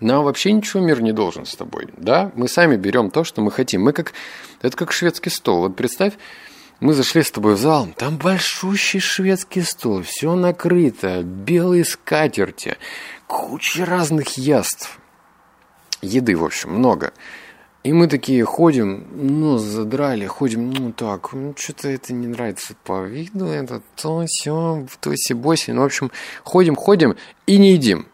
Нам 0.00 0.24
вообще 0.24 0.52
ничего 0.52 0.82
мир 0.82 1.00
не 1.00 1.12
должен 1.12 1.46
с 1.46 1.56
тобой, 1.56 1.88
да? 1.96 2.32
Мы 2.34 2.48
сами 2.48 2.76
берем 2.76 3.10
то, 3.10 3.24
что 3.24 3.40
мы 3.40 3.50
хотим. 3.50 3.80
Мы 3.80 3.94
как... 3.94 4.12
Это 4.60 4.76
как 4.76 4.92
шведский 4.92 5.30
стол. 5.30 5.60
Вот 5.60 5.74
представь, 5.74 6.18
мы 6.80 6.94
зашли 6.94 7.22
с 7.22 7.30
тобой 7.30 7.54
в 7.54 7.58
зал, 7.58 7.88
там 7.96 8.16
большущий 8.16 9.00
шведский 9.00 9.62
стол, 9.62 10.02
все 10.02 10.34
накрыто, 10.34 11.22
белые 11.22 11.84
скатерти, 11.84 12.78
куча 13.26 13.84
разных 13.84 14.38
яств. 14.38 14.98
Еды, 16.00 16.34
в 16.34 16.44
общем, 16.44 16.70
много. 16.70 17.12
И 17.82 17.92
мы 17.92 18.08
такие 18.08 18.44
ходим, 18.44 19.06
ну, 19.12 19.58
задрали, 19.58 20.26
ходим, 20.26 20.70
ну, 20.70 20.92
так, 20.92 21.32
ну, 21.32 21.54
что-то 21.56 21.88
это 21.88 22.12
не 22.12 22.26
нравится 22.26 22.74
по 22.84 23.04
виду, 23.04 23.46
это 23.46 23.82
то, 23.96 24.24
все, 24.26 24.86
то, 25.00 25.14
си, 25.16 25.34
боси. 25.34 25.70
Ну, 25.70 25.82
в 25.82 25.84
общем, 25.84 26.10
ходим, 26.44 26.76
ходим 26.76 27.16
и 27.46 27.58
не 27.58 27.72
едим. 27.72 28.06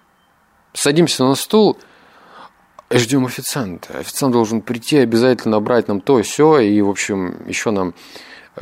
Садимся 0.72 1.24
на 1.24 1.34
стул, 1.34 1.78
ждем 2.90 3.26
официанта. 3.26 3.98
Официант 3.98 4.32
должен 4.32 4.60
прийти, 4.60 4.98
обязательно 4.98 5.60
брать 5.60 5.88
нам 5.88 6.00
то, 6.00 6.22
все, 6.22 6.58
и, 6.60 6.80
в 6.80 6.88
общем, 6.88 7.36
еще 7.48 7.70
нам 7.70 7.94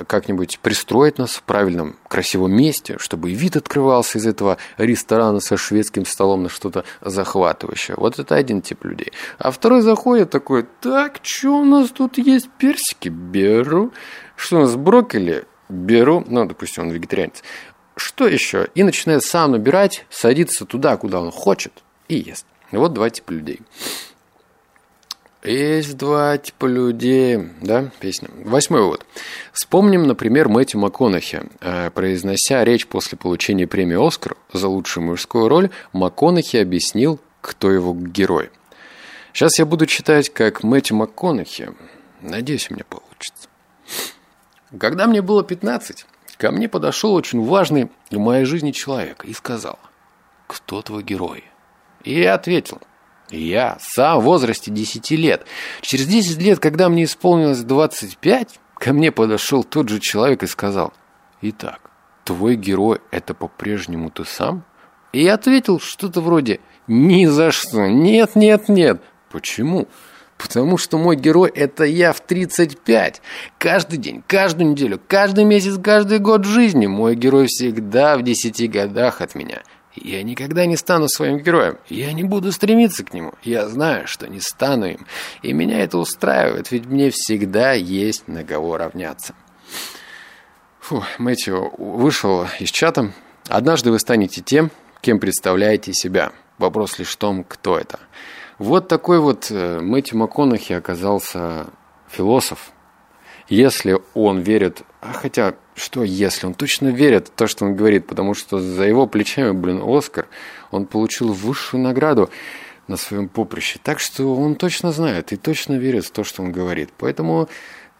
как-нибудь 0.06 0.58
пристроить 0.60 1.18
нас 1.18 1.34
в 1.34 1.42
правильном, 1.42 1.96
красивом 2.08 2.52
месте, 2.52 2.96
чтобы 2.98 3.32
вид 3.32 3.56
открывался 3.56 4.18
из 4.18 4.26
этого 4.26 4.58
ресторана 4.76 5.40
со 5.40 5.56
шведским 5.56 6.04
столом 6.04 6.44
на 6.44 6.48
что-то 6.48 6.84
захватывающее. 7.00 7.96
Вот 7.96 8.18
это 8.18 8.34
один 8.34 8.62
тип 8.62 8.84
людей. 8.84 9.12
А 9.38 9.50
второй 9.50 9.82
заходит 9.82 10.30
такой, 10.30 10.66
так, 10.80 11.20
что 11.22 11.58
у 11.60 11.64
нас 11.64 11.90
тут 11.90 12.18
есть? 12.18 12.48
Персики? 12.58 13.08
Беру. 13.08 13.92
Что 14.36 14.58
у 14.58 14.60
нас, 14.60 14.74
брокколи? 14.76 15.44
Беру. 15.68 16.24
Ну, 16.26 16.44
допустим, 16.44 16.84
он 16.84 16.90
вегетарианец. 16.90 17.42
Что 17.96 18.26
еще? 18.26 18.68
И 18.74 18.82
начинает 18.82 19.22
сам 19.22 19.52
набирать, 19.52 20.06
садиться 20.10 20.64
туда, 20.64 20.96
куда 20.96 21.20
он 21.20 21.30
хочет, 21.30 21.84
и 22.08 22.16
ест. 22.16 22.46
Вот 22.72 22.92
два 22.92 23.08
типа 23.08 23.30
людей. 23.30 23.60
Есть 25.44 25.98
два 25.98 26.38
типа 26.38 26.64
людей, 26.64 27.38
да, 27.60 27.90
песня. 28.00 28.30
Восьмой 28.44 28.82
вот. 28.82 29.04
Вспомним, 29.52 30.04
например, 30.04 30.48
Мэтью 30.48 30.80
МакКонахи. 30.80 31.42
Э, 31.60 31.90
произнося 31.90 32.64
речь 32.64 32.86
после 32.86 33.18
получения 33.18 33.66
премии 33.66 34.06
«Оскар» 34.06 34.38
за 34.54 34.68
лучшую 34.68 35.04
мужскую 35.04 35.48
роль, 35.48 35.68
МакКонахи 35.92 36.56
объяснил, 36.56 37.20
кто 37.42 37.70
его 37.70 37.94
герой. 37.94 38.50
Сейчас 39.34 39.58
я 39.58 39.66
буду 39.66 39.84
читать, 39.84 40.32
как 40.32 40.62
Мэтью 40.62 40.96
МакКонахи. 40.96 41.74
Надеюсь, 42.22 42.70
у 42.70 42.74
меня 42.74 42.84
получится. 42.88 43.48
Когда 44.80 45.06
мне 45.06 45.20
было 45.20 45.44
15, 45.44 46.06
ко 46.38 46.52
мне 46.52 46.70
подошел 46.70 47.12
очень 47.12 47.44
важный 47.44 47.90
в 48.10 48.16
моей 48.18 48.46
жизни 48.46 48.70
человек 48.70 49.26
и 49.26 49.34
сказал, 49.34 49.78
кто 50.46 50.80
твой 50.80 51.02
герой? 51.02 51.44
И 52.02 52.18
я 52.18 52.32
ответил– 52.32 52.80
я 53.36 53.76
сам 53.80 54.20
в 54.20 54.24
возрасте 54.24 54.70
10 54.70 55.10
лет. 55.12 55.46
Через 55.80 56.06
10 56.06 56.40
лет, 56.40 56.58
когда 56.58 56.88
мне 56.88 57.04
исполнилось 57.04 57.60
25, 57.60 58.60
ко 58.74 58.92
мне 58.92 59.12
подошел 59.12 59.64
тот 59.64 59.88
же 59.88 60.00
человек 60.00 60.42
и 60.42 60.46
сказал, 60.46 60.92
«Итак, 61.42 61.80
твой 62.24 62.56
герой– 62.56 63.00
это 63.10 63.34
по-прежнему 63.34 64.10
ты 64.10 64.24
сам?» 64.24 64.64
И 65.12 65.22
я 65.22 65.34
ответил 65.34 65.78
что-то 65.78 66.20
вроде 66.20 66.60
«Ни 66.86 67.26
за 67.26 67.50
что! 67.50 67.86
Нет, 67.86 68.34
нет, 68.34 68.68
нет!» 68.68 69.02
Почему? 69.30 69.88
Потому 70.36 70.76
что 70.76 70.98
мой 70.98 71.16
герой– 71.16 71.50
это 71.54 71.84
я 71.84 72.12
в 72.12 72.20
35. 72.20 73.22
Каждый 73.58 73.98
день, 73.98 74.22
каждую 74.26 74.70
неделю, 74.70 75.00
каждый 75.06 75.44
месяц, 75.44 75.78
каждый 75.82 76.18
год 76.18 76.44
жизни 76.44 76.86
мой 76.86 77.14
герой 77.14 77.46
всегда 77.46 78.16
в 78.16 78.22
10 78.22 78.70
годах 78.70 79.20
от 79.20 79.34
меня– 79.34 79.62
я 79.94 80.22
никогда 80.22 80.66
не 80.66 80.76
стану 80.76 81.08
своим 81.08 81.38
героем. 81.38 81.78
Я 81.88 82.12
не 82.12 82.24
буду 82.24 82.52
стремиться 82.52 83.04
к 83.04 83.14
нему. 83.14 83.32
Я 83.42 83.68
знаю, 83.68 84.06
что 84.06 84.28
не 84.28 84.40
стану 84.40 84.86
им. 84.86 85.06
И 85.42 85.52
меня 85.52 85.80
это 85.80 85.98
устраивает, 85.98 86.70
ведь 86.70 86.86
мне 86.86 87.10
всегда 87.10 87.72
есть 87.72 88.26
на 88.28 88.44
кого 88.44 88.76
равняться. 88.76 89.34
Фу, 90.80 91.04
Мэтью 91.18 91.72
вышел 91.78 92.46
из 92.58 92.70
чата. 92.70 93.12
Однажды 93.48 93.90
вы 93.90 93.98
станете 93.98 94.42
тем, 94.42 94.70
кем 95.00 95.18
представляете 95.18 95.92
себя. 95.92 96.32
Вопрос 96.58 96.98
лишь 96.98 97.12
в 97.12 97.16
том, 97.16 97.44
кто 97.44 97.78
это. 97.78 98.00
Вот 98.58 98.88
такой 98.88 99.18
вот 99.18 99.50
э, 99.50 99.80
Мэтью 99.80 100.18
МакКонахи 100.18 100.72
оказался 100.72 101.66
философ. 102.08 102.72
Если 103.48 103.98
он 104.14 104.40
верит... 104.40 104.82
А 105.04 105.12
хотя 105.12 105.54
что 105.74 106.02
если? 106.02 106.46
Он 106.46 106.54
точно 106.54 106.88
верит 106.88 107.28
в 107.28 107.32
то, 107.32 107.46
что 107.46 107.66
он 107.66 107.76
говорит, 107.76 108.06
потому 108.06 108.32
что 108.32 108.58
за 108.58 108.84
его 108.84 109.06
плечами, 109.06 109.50
блин, 109.50 109.82
Оскар, 109.84 110.26
он 110.70 110.86
получил 110.86 111.30
высшую 111.34 111.82
награду 111.82 112.30
на 112.88 112.96
своем 112.96 113.28
поприще. 113.28 113.78
Так 113.82 114.00
что 114.00 114.34
он 114.34 114.54
точно 114.54 114.92
знает 114.92 115.34
и 115.34 115.36
точно 115.36 115.74
верит 115.74 116.06
в 116.06 116.10
то, 116.10 116.24
что 116.24 116.42
он 116.42 116.52
говорит. 116.52 116.88
Поэтому 116.96 117.50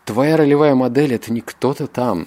твоя 0.06 0.38
ролевая 0.38 0.74
модель– 0.74 1.12
это 1.14 1.30
не 1.30 1.42
кто-то 1.42 1.88
там, 1.88 2.26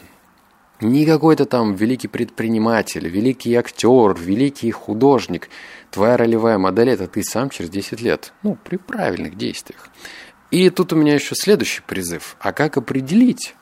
не 0.80 1.08
какой-то 1.08 1.46
там 1.46 1.74
великий 1.74 2.08
предприниматель, 2.08 3.08
великий 3.08 3.56
актер, 3.56 4.16
великий 4.16 4.70
художник. 4.70 5.50
Твоя 5.90 6.18
ролевая 6.18 6.60
модель– 6.60 6.90
это 6.92 7.08
ты 7.08 7.24
сам 7.24 7.50
через 7.50 7.72
10 7.72 8.00
лет. 8.02 8.32
Ну, 8.44 8.56
при 8.64 8.78
правильных 8.78 9.38
действиях. 9.38 9.90
И 10.52 10.70
тут 10.70 10.94
у 10.94 10.96
меня 10.96 11.16
еще 11.16 11.34
следующий 11.34 11.82
призыв. 11.82 12.36
А 12.40 12.54
как 12.54 12.78
определить, 12.78 13.56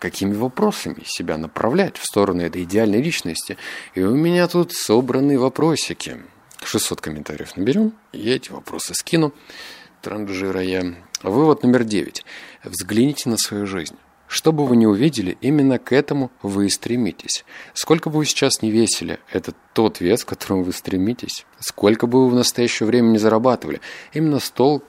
какими 0.00 0.34
вопросами 0.34 1.04
себя 1.04 1.36
направлять 1.36 1.96
в 1.96 2.04
сторону 2.04 2.42
этой 2.42 2.64
идеальной 2.64 3.00
личности. 3.00 3.56
И 3.94 4.02
у 4.02 4.16
меня 4.16 4.48
тут 4.48 4.72
собраны 4.72 5.38
вопросики. 5.38 6.18
600 6.64 7.00
комментариев 7.00 7.56
наберем, 7.56 7.92
я 8.12 8.36
эти 8.36 8.50
вопросы 8.50 8.94
скину, 8.94 9.32
транжирая. 10.02 10.96
Вывод 11.22 11.62
номер 11.62 11.84
9. 11.84 12.24
Взгляните 12.64 13.28
на 13.28 13.36
свою 13.36 13.66
жизнь. 13.66 13.96
Что 14.26 14.52
бы 14.52 14.64
вы 14.64 14.76
ни 14.76 14.86
увидели, 14.86 15.36
именно 15.40 15.78
к 15.78 15.92
этому 15.92 16.30
вы 16.40 16.66
и 16.66 16.70
стремитесь. 16.70 17.44
Сколько 17.74 18.10
бы 18.10 18.18
вы 18.18 18.26
сейчас 18.26 18.62
не 18.62 18.70
весили, 18.70 19.18
это 19.32 19.52
тот 19.74 20.00
вес, 20.00 20.24
к 20.24 20.28
которому 20.28 20.62
вы 20.62 20.72
стремитесь. 20.72 21.44
Сколько 21.58 22.06
бы 22.06 22.24
вы 22.24 22.30
в 22.30 22.34
настоящее 22.34 22.86
время 22.86 23.08
не 23.08 23.18
зарабатывали, 23.18 23.80
именно 24.12 24.38
стол, 24.38 24.84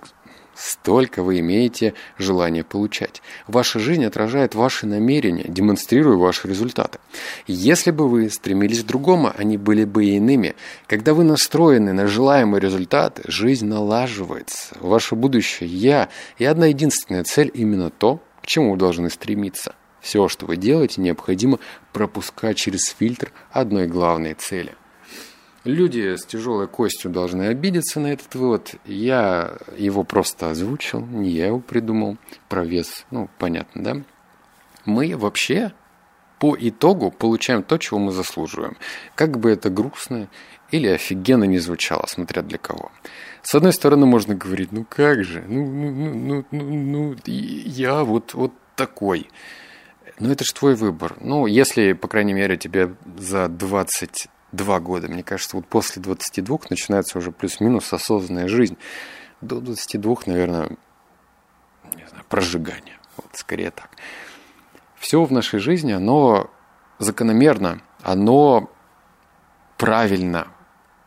столько 0.62 1.24
вы 1.24 1.40
имеете 1.40 1.94
желания 2.18 2.64
получать. 2.64 3.22
Ваша 3.48 3.80
жизнь 3.80 4.06
отражает 4.06 4.54
ваши 4.54 4.86
намерения, 4.86 5.46
демонстрируя 5.48 6.18
ваши 6.18 6.48
результаты. 6.48 7.00
Если 7.48 7.92
бы 7.92 8.08
вы 8.08 8.30
стремились 8.30 8.84
к 8.84 8.88
другому, 8.88 9.32
они 9.36 9.58
были 9.58 9.86
бы 9.86 10.06
иными. 10.06 10.56
Когда 10.88 11.14
вы 11.14 11.24
настроены 11.24 11.94
на 11.94 12.08
желаемый 12.08 12.60
результат, 12.60 13.22
жизнь 13.26 13.66
налаживается. 13.66 14.78
Ваше 14.80 15.16
будущее 15.16 15.70
«я» 15.70 16.10
и 16.38 16.46
одна 16.46 16.68
единственная 16.68 17.24
цель 17.24 17.52
именно 17.54 17.90
то, 17.90 18.22
к 18.42 18.48
чему 18.48 18.72
вы 18.72 18.78
должны 18.78 19.10
стремиться. 19.10 19.76
Все, 20.00 20.28
что 20.28 20.46
вы 20.46 20.58
делаете, 20.58 21.02
необходимо 21.02 21.60
пропускать 21.94 22.58
через 22.58 22.86
фильтр 22.88 23.32
одной 23.52 23.88
главной 23.88 24.34
цели. 24.34 24.76
Люди 25.64 26.16
с 26.16 26.26
тяжелой 26.26 26.68
костью 26.68 27.12
должны 27.12 27.44
обидеться 27.44 28.00
на 28.00 28.08
этот 28.08 28.34
вывод. 28.34 28.76
Я 28.86 29.58
его 29.78 30.04
просто 30.04 30.50
озвучил, 30.50 31.02
не 31.02 31.30
я 31.30 31.48
его 31.48 31.60
придумал. 31.60 32.18
Про 32.50 32.66
вес, 32.66 33.06
ну, 33.12 33.30
понятно, 33.38 33.84
да? 33.84 34.02
Мы 34.86 35.16
вообще 35.16 35.72
по 36.40 36.58
итогу 36.60 37.12
получаем 37.12 37.62
то, 37.62 37.78
чего 37.78 38.00
мы 38.00 38.12
заслуживаем. 38.12 38.76
Как 39.14 39.38
бы 39.38 39.52
это 39.52 39.70
грустно 39.70 40.30
или 40.72 40.88
офигенно 40.88 41.44
не 41.44 41.60
звучало, 41.60 42.06
смотря 42.08 42.42
для 42.42 42.58
кого. 42.58 42.92
С 43.44 43.54
одной 43.54 43.74
стороны, 43.74 44.08
можно 44.08 44.34
говорить, 44.34 44.72
ну 44.72 44.84
как 44.84 45.24
же, 45.24 45.44
ну, 45.48 45.64
ну, 45.64 45.92
ну, 45.92 46.46
ну, 46.50 46.64
ну 46.64 47.16
я 47.26 48.04
вот, 48.04 48.34
вот 48.34 48.54
такой. 48.76 49.30
Но 50.18 50.32
это 50.32 50.44
же 50.44 50.54
твой 50.54 50.74
выбор. 50.74 51.16
Ну, 51.22 51.46
если, 51.46 51.94
по 51.94 52.08
крайней 52.08 52.34
мере, 52.34 52.58
тебе 52.58 52.96
за 53.18 53.48
20 53.48 54.28
два 54.52 54.80
года. 54.80 55.08
Мне 55.08 55.24
кажется, 55.24 55.56
вот 55.56 55.68
после 55.68 56.02
22 56.02 56.60
начинается 56.70 57.18
уже 57.18 57.32
плюс-минус 57.32 57.92
осознанная 57.94 58.48
жизнь. 58.48 58.78
До 59.42 59.60
22, 59.60 60.18
наверное, 60.26 60.70
не 61.96 62.08
знаю, 62.08 62.26
прожигание. 62.30 63.00
Вот 63.18 63.28
скорее 63.34 63.72
так. 63.72 63.90
Все 64.98 65.24
в 65.24 65.32
нашей 65.32 65.60
жизни, 65.60 65.92
оно 65.92 66.50
закономерно, 67.00 67.82
оно 68.04 68.70
правильно, 69.78 70.48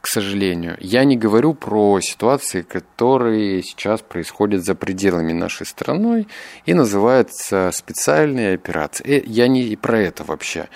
к 0.00 0.06
сожалению. 0.06 0.76
Я 0.80 1.04
не 1.04 1.16
говорю 1.16 1.54
про 1.54 2.00
ситуации, 2.00 2.62
которые 2.62 3.62
сейчас 3.62 4.02
происходят 4.02 4.64
за 4.64 4.74
пределами 4.74 5.32
нашей 5.32 5.64
страны 5.64 6.26
и 6.66 6.74
называются 6.74 7.70
специальные 7.72 8.54
операции. 8.54 9.06
Э, 9.06 9.22
я 9.24 9.48
не 9.48 9.76
про 9.76 10.00
это 10.00 10.24
вообще. 10.24 10.68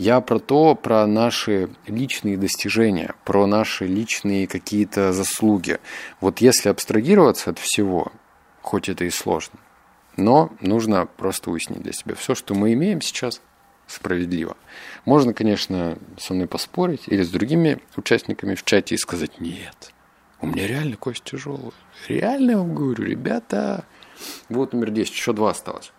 Я 0.00 0.22
про 0.22 0.38
то, 0.38 0.74
про 0.76 1.06
наши 1.06 1.68
личные 1.86 2.38
достижения, 2.38 3.14
про 3.26 3.46
наши 3.46 3.86
личные 3.86 4.46
какие-то 4.46 5.12
заслуги. 5.12 5.78
Вот 6.22 6.40
если 6.40 6.70
абстрагироваться 6.70 7.50
от 7.50 7.58
всего, 7.58 8.10
хоть 8.62 8.88
это 8.88 9.04
и 9.04 9.10
сложно, 9.10 9.58
но 10.16 10.52
нужно 10.62 11.04
просто 11.04 11.50
уяснить 11.50 11.82
для 11.82 11.92
себя, 11.92 12.14
все, 12.14 12.34
что 12.34 12.54
мы 12.54 12.72
имеем 12.72 13.02
сейчас, 13.02 13.42
справедливо. 13.86 14.56
Можно, 15.04 15.34
конечно, 15.34 15.98
со 16.16 16.32
мной 16.32 16.46
поспорить 16.46 17.02
или 17.06 17.22
с 17.22 17.28
другими 17.28 17.82
участниками 17.94 18.54
в 18.54 18.64
чате 18.64 18.94
и 18.94 18.98
сказать, 18.98 19.38
нет, 19.38 19.92
у 20.40 20.46
меня 20.46 20.66
реально 20.66 20.96
кость 20.96 21.24
тяжелая. 21.24 21.72
Реально 22.08 22.52
я 22.52 22.56
вам 22.56 22.74
говорю, 22.74 23.04
ребята. 23.04 23.84
Вот 24.48 24.72
номер 24.72 24.92
10, 24.92 25.12
еще 25.12 25.34
два 25.34 25.50
осталось. 25.50 25.92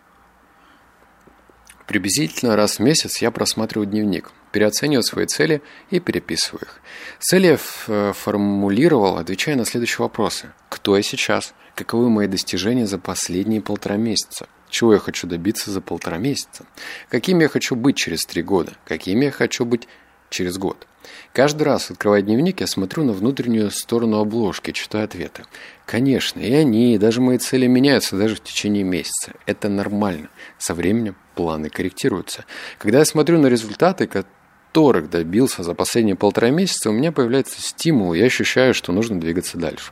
Приблизительно 1.91 2.56
раз 2.56 2.77
в 2.77 2.80
месяц 2.80 3.17
я 3.17 3.32
просматриваю 3.32 3.86
дневник, 3.86 4.32
переоцениваю 4.54 5.04
свои 5.04 5.25
цели 5.25 5.62
и 5.89 5.99
переписываю 5.99 6.62
их. 6.62 6.80
Цели 7.19 7.47
я 7.47 7.58
э, 7.88 8.13
формулировал, 8.15 9.17
отвечая 9.17 9.58
на 9.58 9.65
следующие 9.65 9.97
вопросы. 9.97 10.54
Кто 10.69 10.95
я 10.95 11.04
сейчас? 11.04 11.54
Каковы 11.75 12.10
мои 12.10 12.27
достижения 12.27 12.88
за 12.88 12.97
последние 12.97 13.60
полтора 13.60 13.97
месяца? 13.97 14.47
Чего 14.69 14.93
я 14.93 14.99
хочу 14.99 15.27
добиться 15.27 15.69
за 15.69 15.82
полтора 15.82 16.17
месяца? 16.17 16.65
Каким 17.10 17.41
я 17.41 17.49
хочу 17.49 17.75
быть 17.75 17.97
через 17.97 18.25
три 18.25 18.41
года? 18.41 18.71
Каким 18.86 19.19
я 19.19 19.30
хочу 19.30 19.65
быть 19.65 19.89
через 20.30 20.58
год? 20.58 20.88
Каждый 21.34 21.64
раз, 21.64 21.92
открывая 21.92 22.22
дневник, 22.22 22.62
я 22.62 22.68
смотрю 22.68 23.04
на 23.04 23.14
внутреннюю 23.14 23.72
сторону 23.72 24.20
обложки, 24.20 24.72
читаю 24.72 25.06
ответы. 25.06 25.44
Конечно, 25.86 26.40
и 26.40 26.54
они, 26.54 26.96
и 26.96 26.98
даже 26.98 27.22
мои 27.22 27.38
цели 27.38 27.68
меняются 27.68 28.16
даже 28.18 28.36
в 28.36 28.44
течение 28.44 28.84
месяца. 28.84 29.34
Это 29.46 29.70
нормально. 29.70 30.30
Со 30.58 30.74
временем 30.74 31.16
планы 31.36 31.70
корректируются. 31.70 32.46
Когда 32.78 33.00
я 33.00 33.06
смотрю 33.06 33.40
на 33.40 33.48
результаты, 33.48 34.08
которых 34.08 35.10
добился 35.10 35.64
за 35.64 35.74
последние 35.74 36.16
полтора 36.16 36.50
месяца, 36.50 36.90
у 36.90 36.94
меня 36.94 37.12
появляется 37.12 37.62
стимул, 37.62 38.14
и 38.14 38.20
я 38.20 38.26
ощущаю, 38.26 38.74
что 38.74 38.92
нужно 38.92 39.20
двигаться 39.20 39.58
дальше. 39.58 39.92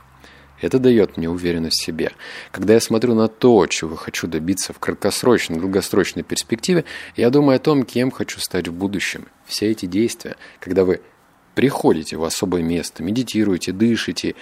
Это 0.60 0.78
дает 0.78 1.16
мне 1.16 1.28
уверенность 1.28 1.80
в 1.80 1.84
себе. 1.84 2.12
Когда 2.50 2.74
я 2.74 2.80
смотрю 2.80 3.14
на 3.14 3.28
то, 3.28 3.66
чего 3.66 3.96
хочу 3.96 4.26
добиться 4.26 4.72
в 4.72 4.78
краткосрочной, 4.78 5.58
долгосрочной 5.58 6.22
перспективе, 6.22 6.84
я 7.16 7.30
думаю 7.30 7.56
о 7.56 7.60
том, 7.60 7.84
кем 7.84 8.10
хочу 8.10 8.40
стать 8.40 8.68
в 8.68 8.72
будущем. 8.72 9.26
Все 9.50 9.68
эти 9.72 9.86
действия, 9.86 10.36
когда 10.60 10.84
вы 10.84 11.00
приходите 11.56 12.16
в 12.16 12.22
особое 12.22 12.62
место, 12.62 13.02
медитируете, 13.02 13.72
дышите 13.72 14.36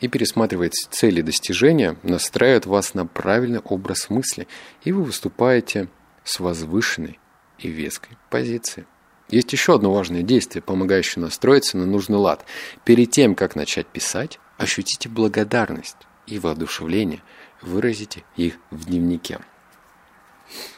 и 0.00 0.06
пересматриваете 0.06 0.86
цели 0.88 1.20
достижения, 1.20 1.96
настраивают 2.04 2.66
вас 2.66 2.94
на 2.94 3.04
правильный 3.04 3.58
образ 3.58 4.08
мысли, 4.08 4.46
и 4.84 4.92
вы 4.92 5.02
выступаете 5.02 5.88
с 6.22 6.38
возвышенной 6.38 7.18
и 7.58 7.68
веской 7.68 8.16
позиции. 8.30 8.86
Есть 9.28 9.52
еще 9.52 9.74
одно 9.74 9.92
важное 9.92 10.22
действие, 10.22 10.62
помогающее 10.62 11.20
настроиться 11.20 11.76
на 11.76 11.84
нужный 11.84 12.18
лад. 12.18 12.44
Перед 12.84 13.10
тем, 13.10 13.34
как 13.34 13.56
начать 13.56 13.88
писать, 13.88 14.38
ощутите 14.58 15.08
благодарность 15.08 15.96
и 16.28 16.38
воодушевление, 16.38 17.22
выразите 17.62 18.22
их 18.36 18.58
в 18.70 18.84
дневнике. 18.84 19.40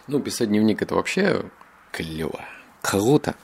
Ну, 0.07 0.21
писать 0.21 0.49
дневник 0.49 0.81
это 0.81 0.95
вообще 0.95 1.45
клево, 1.93 2.41
круто, 2.81 3.35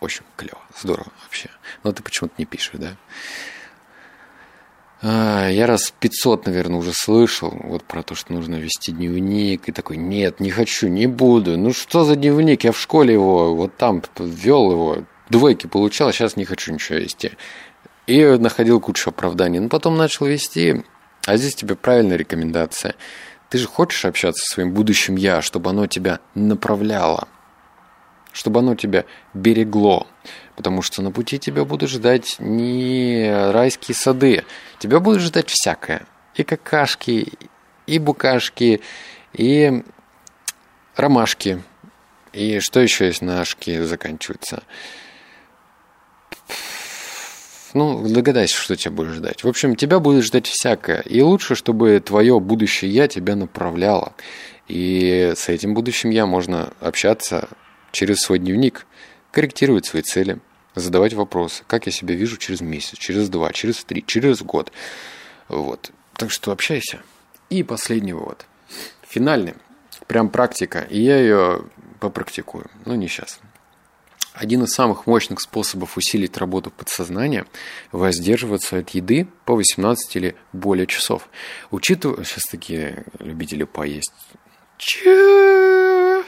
очень 0.00 0.22
клево, 0.36 0.60
здорово 0.78 1.12
вообще. 1.22 1.50
Но 1.84 1.92
ты 1.92 2.02
почему-то 2.02 2.34
не 2.38 2.46
пишешь, 2.46 2.72
да? 2.74 2.96
А, 5.02 5.48
я 5.48 5.66
раз 5.66 5.92
500, 5.98 6.46
наверное, 6.46 6.78
уже 6.78 6.92
слышал 6.92 7.50
вот 7.50 7.84
про 7.84 8.02
то, 8.02 8.14
что 8.14 8.32
нужно 8.32 8.56
вести 8.56 8.92
дневник. 8.92 9.68
И 9.68 9.72
такой, 9.72 9.96
нет, 9.96 10.40
не 10.40 10.50
хочу, 10.50 10.88
не 10.88 11.06
буду. 11.06 11.56
Ну 11.56 11.72
что 11.72 12.04
за 12.04 12.16
дневник? 12.16 12.64
Я 12.64 12.72
в 12.72 12.78
школе 12.78 13.14
его, 13.14 13.54
вот 13.54 13.76
там 13.76 14.02
вел 14.18 14.72
его, 14.72 15.04
двойки 15.28 15.66
получал, 15.66 16.08
а 16.08 16.12
сейчас 16.12 16.36
не 16.36 16.44
хочу 16.44 16.72
ничего 16.72 16.98
вести. 16.98 17.32
И 18.06 18.24
находил 18.24 18.80
кучу 18.80 19.10
оправданий. 19.10 19.60
Но 19.60 19.68
потом 19.68 19.96
начал 19.96 20.26
вести, 20.26 20.84
а 21.26 21.36
здесь 21.36 21.54
тебе 21.54 21.76
правильная 21.76 22.16
рекомендация. 22.16 22.94
Ты 23.48 23.58
же 23.58 23.66
хочешь 23.66 24.04
общаться 24.04 24.44
со 24.44 24.54
своим 24.54 24.72
будущим 24.72 25.16
«я», 25.16 25.42
чтобы 25.42 25.70
оно 25.70 25.86
тебя 25.86 26.20
направляло– 26.34 27.28
чтобы 28.32 28.60
оно 28.60 28.74
тебя 28.74 29.04
берегло. 29.34 30.06
Потому 30.56 30.82
что 30.82 31.02
на 31.02 31.10
пути 31.10 31.38
тебя 31.38 31.64
будут 31.64 31.90
ждать 31.90 32.36
не 32.38 33.30
райские 33.52 33.94
сады, 33.94 34.44
тебя 34.78 35.00
будут 35.00 35.22
ждать 35.22 35.48
всякое. 35.48 36.06
И 36.34 36.44
какашки, 36.44 37.32
и 37.86 37.98
букашки, 37.98 38.80
и 39.32 39.82
ромашки. 40.96 41.62
И 42.32 42.60
что 42.60 42.80
еще 42.80 43.06
есть 43.06 43.22
на 43.22 43.40
ашки 43.40 43.82
заканчивается? 43.82 44.62
Ну, 47.72 48.08
догадайся, 48.08 48.56
что 48.56 48.74
тебя 48.76 48.92
будет 48.92 49.14
ждать. 49.14 49.44
В 49.44 49.48
общем, 49.48 49.76
тебя 49.76 50.00
будет 50.00 50.24
ждать 50.24 50.46
всякое. 50.46 51.00
И 51.02 51.20
лучше, 51.22 51.54
чтобы 51.54 52.00
твое 52.00 52.40
будущее 52.40 52.90
я 52.90 53.06
тебя 53.06 53.36
направляло. 53.36 54.12
И 54.66 55.32
с 55.36 55.48
этим 55.48 55.74
будущим 55.74 56.10
я 56.10 56.26
можно 56.26 56.72
общаться 56.80 57.48
через 57.92 58.20
свой 58.20 58.38
дневник 58.38 58.86
корректировать 59.30 59.86
свои 59.86 60.02
цели, 60.02 60.38
задавать 60.74 61.14
вопросы, 61.14 61.64
как 61.66 61.86
я 61.86 61.92
себя 61.92 62.14
вижу 62.14 62.36
через 62.36 62.60
месяц, 62.60 62.98
через 62.98 63.28
два, 63.28 63.52
через 63.52 63.84
три, 63.84 64.04
через 64.06 64.42
год. 64.42 64.72
Вот. 65.48 65.90
Так 66.14 66.30
что 66.30 66.52
общайся. 66.52 67.00
И 67.48 67.62
последний 67.62 68.12
вывод. 68.12 68.46
Финальный. 69.02 69.54
Прям 70.06 70.28
практика. 70.28 70.86
И 70.90 71.00
я 71.00 71.18
ее 71.18 71.64
попрактикую. 71.98 72.70
Но 72.84 72.94
не 72.94 73.08
сейчас. 73.08 73.40
Один 74.32 74.62
из 74.62 74.72
самых 74.72 75.06
мощных 75.06 75.40
способов 75.40 75.96
усилить 75.96 76.36
работу 76.36 76.70
подсознания– 76.70 77.46
воздерживаться 77.92 78.78
от 78.78 78.90
еды 78.90 79.26
по 79.44 79.56
18 79.56 80.16
или 80.16 80.36
более 80.52 80.86
часов. 80.86 81.28
Учитывая... 81.70 82.24
Сейчас 82.24 82.44
такие 82.44 83.04
любители 83.18 83.64
поесть. 83.64 84.12
Че? 84.78 86.19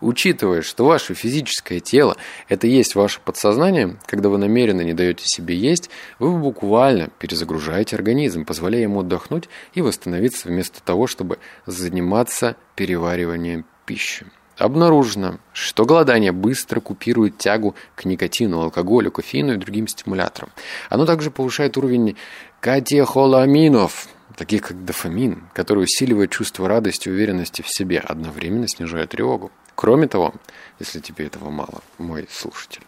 Учитывая, 0.00 0.62
что 0.62 0.86
ваше 0.86 1.14
физическое 1.14 1.80
тело– 1.80 2.16
это 2.48 2.66
есть 2.66 2.94
ваше 2.94 3.20
подсознание, 3.20 3.96
когда 4.06 4.30
вы 4.30 4.38
намеренно 4.38 4.80
не 4.80 4.94
даете 4.94 5.24
себе 5.26 5.54
есть, 5.54 5.90
вы 6.18 6.36
буквально 6.38 7.10
перезагружаете 7.18 7.96
организм, 7.96 8.44
позволяя 8.44 8.82
ему 8.82 9.00
отдохнуть 9.00 9.48
и 9.74 9.82
восстановиться 9.82 10.48
вместо 10.48 10.82
того, 10.82 11.06
чтобы 11.06 11.38
заниматься 11.66 12.56
перевариванием 12.76 13.66
пищи. 13.84 14.26
Обнаружено, 14.56 15.38
что 15.52 15.86
голодание 15.86 16.32
быстро 16.32 16.80
купирует 16.80 17.38
тягу 17.38 17.74
к 17.94 18.04
никотину, 18.04 18.60
алкоголю, 18.60 19.10
кофеину 19.10 19.54
и 19.54 19.56
другим 19.56 19.88
стимуляторам. 19.88 20.50
Оно 20.90 21.06
также 21.06 21.30
повышает 21.30 21.78
уровень 21.78 22.16
катехоламинов, 22.60 24.08
таких 24.36 24.62
как 24.62 24.84
дофамин, 24.84 25.44
который 25.54 25.84
усиливает 25.84 26.30
чувство 26.30 26.68
радости 26.68 27.08
и 27.08 27.10
уверенности 27.10 27.62
в 27.62 27.68
себе, 27.68 28.00
одновременно 28.00 28.68
снижая 28.68 29.06
тревогу. 29.06 29.50
Кроме 29.80 30.08
того, 30.08 30.34
если 30.78 31.00
тебе 31.00 31.24
этого 31.24 31.48
мало, 31.48 31.82
мой 31.96 32.28
слушатель, 32.30 32.82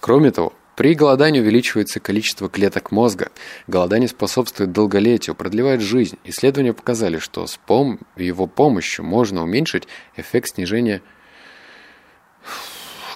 кроме 0.00 0.32
того, 0.32 0.52
при 0.74 0.94
голодании 0.96 1.38
увеличивается 1.38 2.00
количество 2.00 2.48
клеток 2.48 2.90
мозга. 2.90 3.30
Голодание 3.68 4.08
способствует 4.08 4.72
долголетию, 4.72 5.36
продлевает 5.36 5.82
жизнь. 5.82 6.18
Исследования 6.24 6.72
показали, 6.72 7.18
что 7.18 7.46
с 7.46 7.56
пом 7.58 8.00
его 8.16 8.48
помощью 8.48 9.04
можно 9.04 9.44
уменьшить 9.44 9.86
эффект 10.16 10.56
снижения 10.56 11.00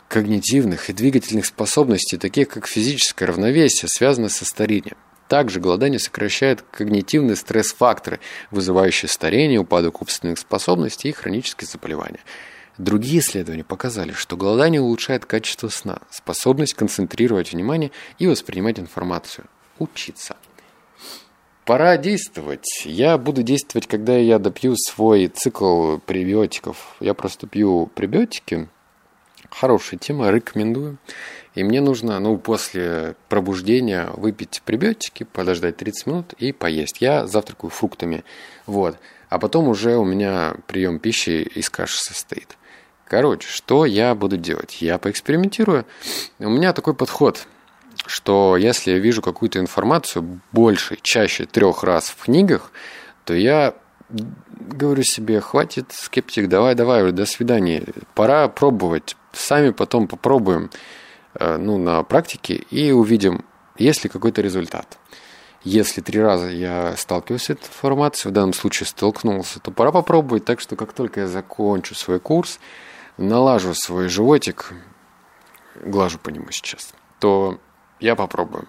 когнитивных 0.07 0.89
и 0.89 0.93
двигательных 0.93 1.47
способностей, 1.47 2.19
таких 2.19 2.47
как 2.47 2.69
физическое 2.69 3.25
равновесие, 3.25 3.89
связанное 3.89 4.29
со 4.29 4.45
старением. 4.45 4.97
Также 5.27 5.59
голодание 5.59 5.99
сокращает 5.99 6.63
когнитивные 6.63 7.35
стресс-факторы, 7.35 8.21
вызывающие 8.53 9.09
старение, 9.09 9.59
упадок 9.59 10.01
умственных 10.01 10.39
способностей 10.39 11.09
и 11.09 11.13
хронические 11.13 11.67
заболевания. 11.67 12.21
Другие 12.79 13.21
исследования 13.21 13.65
показали, 13.65 14.13
что 14.13 14.37
голодание 14.37 14.83
улучшает 14.83 15.25
качество 15.25 15.69
сна, 15.69 16.01
способность 16.11 16.75
концентрировать 16.75 17.53
внимание 17.53 17.91
и 18.19 18.27
воспринимать 18.27 18.79
информацию, 18.79 19.47
учиться. 19.79 20.37
Пора 21.65 21.97
действовать. 21.97 22.83
Я 22.85 23.19
буду 23.19 23.43
действовать, 23.43 23.89
когда 23.89 24.17
я 24.17 24.39
допью 24.39 24.77
свой 24.77 25.27
цикл 25.27 25.97
пребиотиков. 25.97 26.97
Я 27.01 27.13
просто 27.15 27.49
пью 27.49 27.91
пребиотики. 27.93 28.69
Хорошая 29.51 29.99
тема, 29.99 30.31
рекомендую. 30.31 30.99
И 31.57 31.65
мне 31.65 31.81
нужно, 31.81 32.21
ну, 32.21 32.37
после 32.37 33.17
пробуждения 33.29 34.11
выпить 34.15 34.63
пребиотики, 34.65 35.25
подождать 35.25 35.79
30 35.79 36.07
минут 36.07 36.33
и 36.35 36.53
поесть. 36.53 36.99
Я 37.01 37.27
завтракаю 37.27 37.71
фруктами. 37.71 38.23
Вот. 38.67 38.99
А 39.29 39.39
потом 39.39 39.67
уже 39.67 39.97
у 39.97 40.05
меня 40.05 40.57
прием 40.69 41.01
пищи 41.01 41.43
из 41.43 41.69
каши 41.71 41.99
состоит. 41.99 42.57
Короче, 43.09 43.47
что 43.49 43.85
я 43.85 44.15
буду 44.15 44.37
делать? 44.37 44.83
Я 44.83 44.99
поэкспериментирую. 44.99 45.87
У 46.41 46.49
меня 46.49 46.73
такой 46.73 46.95
подход, 46.95 47.47
что 48.07 48.57
если 48.57 48.93
я 48.93 48.99
вижу 48.99 49.23
какую-то 49.23 49.61
информацию 49.61 50.41
больше, 50.51 50.99
чаще 51.03 51.47
трех 51.47 51.85
раз 51.85 52.09
в 52.09 52.25
книгах, 52.25 52.73
то 53.25 53.35
я 53.35 53.75
говорю 54.09 55.03
себе, 55.05 55.41
хватит, 55.41 55.93
скептик, 55.93 56.49
давай, 56.49 56.75
давай, 56.75 57.13
до 57.13 57.27
свидания. 57.27 57.85
Пора 58.15 58.49
пробовать. 58.49 59.17
Сами 59.33 59.71
потом 59.71 60.09
попробуем 60.09 60.71
э, 61.35 61.59
ну, 61.59 61.79
на 61.79 62.03
практике 62.03 62.55
и 62.71 62.91
увидим, 62.91 63.45
есть 63.79 64.03
ли 64.05 64.11
какой-то 64.11 64.43
результат. 64.43 64.99
Если 65.63 66.01
три 66.01 66.21
раза 66.21 66.49
я 66.49 66.95
сталкиваюсь 66.97 67.43
с 67.43 67.51
этой 67.51 67.67
информацией, 67.67 68.31
в 68.31 68.35
данном 68.35 68.53
случае 68.53 68.87
столкнулся, 68.87 69.61
то 69.61 69.71
пора 69.71 69.93
попробовать 69.93 70.45
так, 70.45 70.61
что 70.61 70.77
как 70.77 70.93
только 70.93 71.21
я 71.21 71.27
закончу 71.27 71.95
свой 71.95 72.21
курс, 72.21 72.61
налажу 73.17 73.75
свой 73.75 74.09
животик, 74.09 74.73
глажу 75.75 76.19
по 76.19 76.31
нему 76.31 76.51
сейчас, 76.51 76.93
то 77.19 77.59
я 78.01 78.17
попробую. 78.17 78.67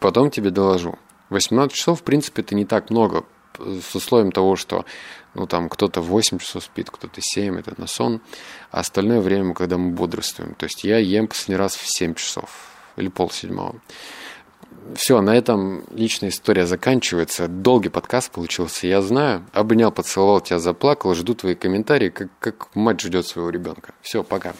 Потом 0.00 0.30
тебе 0.30 0.50
доложу. 0.50 0.98
18 1.30 1.74
часов, 1.74 2.00
в 2.00 2.02
принципе, 2.02 2.42
это 2.42 2.54
не 2.54 2.64
так 2.64 2.90
много, 2.90 3.24
с 3.58 3.94
условием 3.94 4.32
того, 4.32 4.56
что 4.56 4.84
ну, 5.34 5.46
там 5.46 5.68
кто-то 5.68 6.00
8 6.00 6.38
часов 6.38 6.64
спит, 6.64 6.90
кто-то 6.90 7.20
7, 7.20 7.58
это 7.58 7.74
на 7.78 7.86
сон, 7.86 8.20
а 8.70 8.80
остальное 8.80 9.20
время, 9.20 9.54
когда 9.54 9.78
мы 9.78 9.90
бодрствуем. 9.90 10.54
То 10.54 10.64
есть 10.64 10.84
я 10.84 10.98
ем 10.98 11.28
последний 11.28 11.56
раз 11.56 11.74
в 11.74 11.86
7 11.86 12.14
часов 12.14 12.50
или 12.96 13.08
пол 13.08 13.30
седьмого. 13.30 13.80
Все, 14.94 15.20
на 15.20 15.36
этом 15.36 15.84
личная 15.90 16.30
история 16.30 16.66
заканчивается. 16.66 17.48
Долгий 17.48 17.88
подкаст 17.88 18.30
получился, 18.30 18.86
я 18.86 19.02
знаю. 19.02 19.46
Обнял, 19.52 19.90
поцеловал 19.90 20.40
тебя, 20.40 20.58
заплакал. 20.58 21.14
Жду 21.14 21.34
твои 21.34 21.54
комментарии, 21.54 22.10
как, 22.10 22.28
как 22.38 22.74
мать 22.74 23.00
ждет 23.00 23.26
своего 23.26 23.50
ребенка. 23.50 23.94
Все, 24.02 24.22
пока. 24.22 24.54